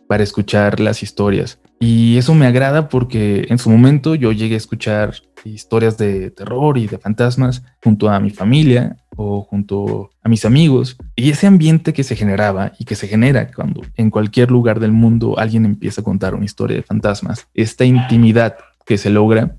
para 0.09 0.21
escuchar 0.21 0.81
las 0.81 1.01
historias. 1.01 1.57
Y 1.79 2.17
eso 2.17 2.35
me 2.35 2.45
agrada 2.45 2.89
porque 2.89 3.45
en 3.47 3.57
su 3.57 3.69
momento 3.69 4.15
yo 4.15 4.33
llegué 4.33 4.55
a 4.55 4.57
escuchar 4.57 5.13
historias 5.45 5.97
de 5.97 6.29
terror 6.31 6.77
y 6.77 6.87
de 6.87 6.97
fantasmas 6.97 7.63
junto 7.81 8.09
a 8.09 8.19
mi 8.19 8.31
familia 8.31 8.97
o 9.21 9.41
junto 9.41 10.11
a 10.23 10.29
mis 10.29 10.45
amigos. 10.45 10.95
Y 11.17 11.29
ese 11.29 11.45
ambiente 11.45 11.91
que 11.91 12.05
se 12.05 12.15
generaba 12.15 12.71
y 12.79 12.85
que 12.85 12.95
se 12.95 13.07
genera 13.07 13.51
cuando 13.51 13.81
en 13.97 14.09
cualquier 14.09 14.49
lugar 14.49 14.79
del 14.79 14.93
mundo 14.93 15.37
alguien 15.37 15.65
empieza 15.65 15.99
a 15.99 16.05
contar 16.05 16.35
una 16.35 16.45
historia 16.45 16.77
de 16.77 16.83
fantasmas, 16.83 17.47
esta 17.53 17.83
intimidad 17.83 18.55
que 18.85 18.97
se 18.97 19.09
logra, 19.09 19.57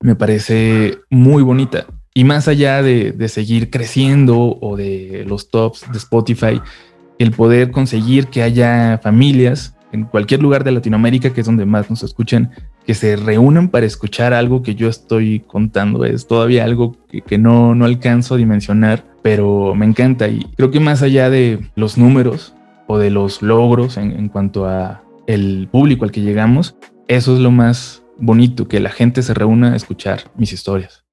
me 0.00 0.16
parece 0.16 0.98
muy 1.10 1.42
bonita. 1.42 1.86
Y 2.14 2.24
más 2.24 2.48
allá 2.48 2.82
de, 2.82 3.12
de 3.12 3.28
seguir 3.28 3.68
creciendo 3.68 4.58
o 4.60 4.76
de 4.76 5.24
los 5.26 5.50
tops 5.50 5.84
de 5.92 5.98
Spotify, 5.98 6.62
el 7.18 7.32
poder 7.32 7.70
conseguir 7.70 8.28
que 8.28 8.42
haya 8.42 8.98
familias 9.02 9.76
en 9.92 10.04
cualquier 10.04 10.40
lugar 10.40 10.64
de 10.64 10.72
Latinoamérica, 10.72 11.34
que 11.34 11.42
es 11.42 11.46
donde 11.46 11.66
más 11.66 11.90
nos 11.90 12.02
escuchan, 12.02 12.50
que 12.86 12.94
se 12.94 13.16
reúnan 13.16 13.68
para 13.68 13.86
escuchar 13.86 14.34
algo 14.34 14.62
que 14.62 14.74
yo 14.74 14.88
estoy 14.88 15.40
contando. 15.40 16.04
Es 16.04 16.26
todavía 16.26 16.64
algo 16.64 16.96
que, 17.26 17.38
no, 17.38 17.74
no 17.74 17.84
alcanzo 17.84 18.34
a 18.34 18.38
dimensionar, 18.38 19.04
pero 19.22 19.74
me 19.74 19.86
encanta. 19.86 20.28
Y 20.28 20.44
creo 20.56 20.70
que 20.70 20.80
más 20.80 21.02
allá 21.02 21.30
de 21.30 21.60
los 21.76 21.96
números 21.96 22.54
o 22.86 22.98
de 22.98 23.10
los 23.10 23.42
logros 23.42 23.96
en, 23.96 24.12
en 24.12 24.28
cuanto 24.28 24.66
a 24.66 25.02
el 25.26 25.68
público 25.70 26.04
al 26.04 26.12
que 26.12 26.20
llegamos, 26.20 26.76
eso 27.08 27.34
es 27.34 27.40
lo 27.40 27.50
más 27.50 28.02
bonito, 28.18 28.68
que 28.68 28.80
la 28.80 28.90
gente 28.90 29.22
se 29.22 29.34
reúna 29.34 29.72
a 29.72 29.76
escuchar 29.76 30.30
mis 30.36 30.52
historias. 30.52 31.04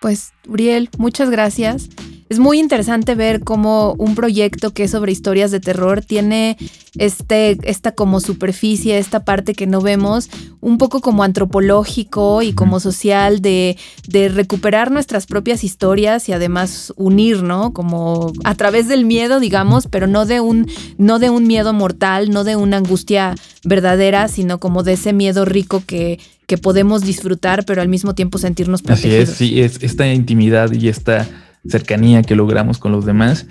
Pues, 0.00 0.32
Uriel, 0.48 0.90
muchas 0.98 1.30
gracias. 1.30 1.88
Es 2.32 2.38
muy 2.38 2.58
interesante 2.58 3.14
ver 3.14 3.40
cómo 3.40 3.94
un 3.98 4.14
proyecto 4.14 4.72
que 4.72 4.84
es 4.84 4.90
sobre 4.92 5.12
historias 5.12 5.50
de 5.50 5.60
terror 5.60 6.00
tiene 6.00 6.56
este, 6.96 7.58
esta 7.64 7.92
como 7.92 8.20
superficie, 8.20 8.96
esta 8.96 9.22
parte 9.26 9.52
que 9.52 9.66
no 9.66 9.82
vemos, 9.82 10.30
un 10.62 10.78
poco 10.78 11.02
como 11.02 11.24
antropológico 11.24 12.40
y 12.40 12.54
como 12.54 12.80
social 12.80 13.42
de, 13.42 13.76
de 14.08 14.30
recuperar 14.30 14.90
nuestras 14.90 15.26
propias 15.26 15.62
historias 15.62 16.26
y 16.30 16.32
además 16.32 16.94
unir, 16.96 17.42
¿no? 17.42 17.74
Como 17.74 18.32
a 18.44 18.54
través 18.54 18.88
del 18.88 19.04
miedo, 19.04 19.38
digamos, 19.38 19.86
pero 19.86 20.06
no 20.06 20.24
de 20.24 20.40
un, 20.40 20.70
no 20.96 21.18
de 21.18 21.28
un 21.28 21.46
miedo 21.46 21.74
mortal, 21.74 22.30
no 22.30 22.44
de 22.44 22.56
una 22.56 22.78
angustia 22.78 23.34
verdadera, 23.62 24.28
sino 24.28 24.58
como 24.58 24.82
de 24.82 24.94
ese 24.94 25.12
miedo 25.12 25.44
rico 25.44 25.82
que, 25.86 26.18
que 26.46 26.56
podemos 26.56 27.02
disfrutar, 27.02 27.66
pero 27.66 27.82
al 27.82 27.88
mismo 27.88 28.14
tiempo 28.14 28.38
sentirnos 28.38 28.80
protegidos. 28.80 29.28
Así 29.28 29.60
es, 29.60 29.76
sí, 29.76 29.82
es 29.82 29.82
esta 29.82 30.10
intimidad 30.10 30.72
y 30.72 30.88
esta 30.88 31.28
cercanía 31.68 32.22
que 32.22 32.36
logramos 32.36 32.78
con 32.78 32.92
los 32.92 33.04
demás 33.04 33.46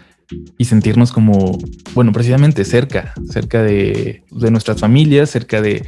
y 0.58 0.65
sentirnos 0.65 1.12
como, 1.12 1.58
bueno, 1.93 2.12
precisamente 2.12 2.63
cerca, 2.65 3.13
cerca 3.30 3.62
de, 3.62 4.24
nuestras 4.32 4.80
familias, 4.80 5.30
cerca 5.30 5.62
de 5.62 5.86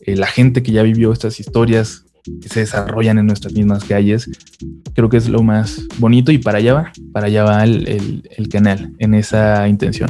eh, 0.00 0.16
la 0.16 0.26
gente 0.26 0.62
que 0.62 0.72
ya 0.72 0.82
vivió 0.82 1.12
estas 1.12 1.40
historias 1.40 2.04
que 2.40 2.48
se 2.48 2.60
desarrollan 2.60 3.18
en 3.18 3.26
nuestras 3.26 3.52
mismas 3.52 3.84
calles. 3.84 4.30
Creo 4.94 5.08
que 5.08 5.16
es 5.16 5.28
lo 5.28 5.42
más 5.42 5.82
bonito 5.98 6.32
y 6.32 6.38
para 6.38 6.58
allá 6.58 6.74
va, 6.74 6.92
para 7.12 7.26
allá 7.26 7.44
va 7.44 7.64
el, 7.64 8.28
el 8.36 8.48
canal 8.48 8.92
en 8.98 9.14
esa 9.14 9.68
intención. 9.68 10.08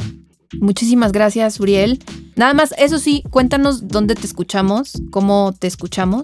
Muchísimas 0.59 1.11
gracias, 1.11 1.59
Uriel. 1.59 1.99
Nada 2.35 2.53
más, 2.53 2.73
eso 2.77 2.99
sí, 2.99 3.23
cuéntanos 3.29 3.87
dónde 3.87 4.15
te 4.15 4.25
escuchamos, 4.25 5.01
cómo 5.09 5.53
te 5.57 5.67
escuchamos, 5.67 6.23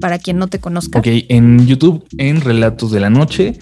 para 0.00 0.18
quien 0.18 0.38
no 0.38 0.48
te 0.48 0.58
conozca. 0.58 0.98
Ok, 0.98 1.06
en 1.06 1.66
YouTube, 1.66 2.04
en 2.18 2.40
Relatos 2.40 2.90
de 2.90 3.00
la 3.00 3.10
Noche 3.10 3.58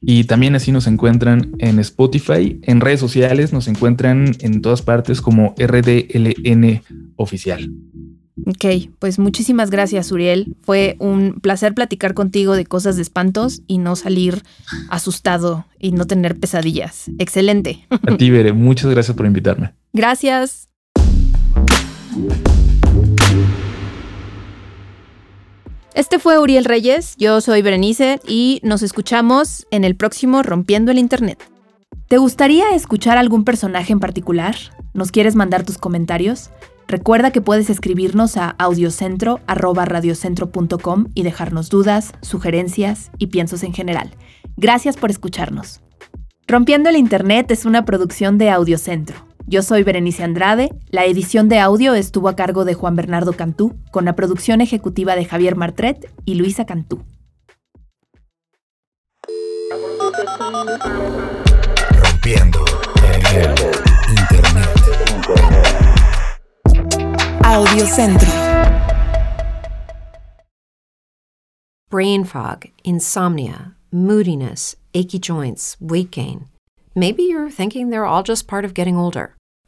y 0.00 0.24
también 0.24 0.54
así 0.54 0.72
nos 0.72 0.86
encuentran 0.86 1.52
en 1.58 1.78
Spotify, 1.78 2.60
en 2.62 2.80
redes 2.80 3.00
sociales 3.00 3.52
nos 3.52 3.68
encuentran 3.68 4.36
en 4.40 4.62
todas 4.62 4.82
partes 4.82 5.20
como 5.20 5.54
RDLN 5.58 6.82
oficial. 7.16 7.70
Ok, 8.46 8.90
pues 8.98 9.18
muchísimas 9.18 9.70
gracias 9.70 10.12
Uriel. 10.12 10.56
Fue 10.62 10.96
un 11.00 11.40
placer 11.40 11.74
platicar 11.74 12.14
contigo 12.14 12.54
de 12.54 12.66
cosas 12.66 12.96
de 12.96 13.02
espantos 13.02 13.62
y 13.66 13.78
no 13.78 13.96
salir 13.96 14.42
asustado 14.88 15.66
y 15.78 15.92
no 15.92 16.06
tener 16.06 16.38
pesadillas. 16.38 17.10
Excelente. 17.18 17.86
A 17.90 18.16
ti, 18.16 18.30
Bere, 18.30 18.52
muchas 18.52 18.90
gracias 18.90 19.16
por 19.16 19.26
invitarme. 19.26 19.74
Gracias. 19.92 20.68
Este 25.94 26.18
fue 26.18 26.38
Uriel 26.38 26.64
Reyes, 26.64 27.16
yo 27.16 27.40
soy 27.40 27.62
Berenice 27.62 28.20
y 28.26 28.60
nos 28.62 28.82
escuchamos 28.82 29.66
en 29.70 29.84
el 29.84 29.96
próximo 29.96 30.42
Rompiendo 30.42 30.92
el 30.92 30.98
Internet. 30.98 31.42
¿Te 32.08 32.18
gustaría 32.18 32.74
escuchar 32.74 33.16
algún 33.18 33.44
personaje 33.44 33.92
en 33.92 34.00
particular? 34.00 34.54
¿Nos 34.94 35.10
quieres 35.10 35.34
mandar 35.34 35.64
tus 35.64 35.78
comentarios? 35.78 36.50
Recuerda 36.86 37.32
que 37.32 37.40
puedes 37.40 37.68
escribirnos 37.68 38.36
a 38.36 38.50
audiocentro.radiocentro.com 38.50 41.06
y 41.14 41.22
dejarnos 41.22 41.68
dudas, 41.68 42.12
sugerencias 42.22 43.10
y 43.18 43.26
piensos 43.28 43.62
en 43.62 43.74
general. 43.74 44.10
Gracias 44.56 44.96
por 44.96 45.10
escucharnos. 45.10 45.80
Rompiendo 46.46 46.88
el 46.88 46.96
Internet 46.96 47.50
es 47.50 47.66
una 47.66 47.84
producción 47.84 48.38
de 48.38 48.50
Audiocentro. 48.50 49.27
Yo 49.50 49.62
soy 49.62 49.82
Berenice 49.82 50.24
Andrade, 50.24 50.68
la 50.90 51.06
edición 51.06 51.48
de 51.48 51.58
audio 51.58 51.94
estuvo 51.94 52.28
a 52.28 52.36
cargo 52.36 52.66
de 52.66 52.74
Juan 52.74 52.96
Bernardo 52.96 53.32
Cantú, 53.32 53.78
con 53.90 54.04
la 54.04 54.14
producción 54.14 54.60
ejecutiva 54.60 55.16
de 55.16 55.24
Javier 55.24 55.56
Martret 55.56 56.12
y 56.26 56.34
Luisa 56.34 56.66
Cantú. 56.66 57.02
Rompiendo 62.02 62.62
el 63.14 63.48
Internet. 64.10 64.68
Audiocentro. 67.42 68.28
Brain 71.90 72.26
fog, 72.26 72.66
insomnia, 72.82 73.78
moodiness, 73.90 74.76
achy 74.92 75.18
joints, 75.18 75.78
weight 75.80 76.14
gain. 76.14 76.48
Maybe 76.94 77.22
you're 77.22 77.48
thinking 77.48 77.88
they're 77.88 78.04
all 78.04 78.22
just 78.22 78.46
part 78.46 78.66
of 78.66 78.74
getting 78.74 78.96
older. 78.96 79.37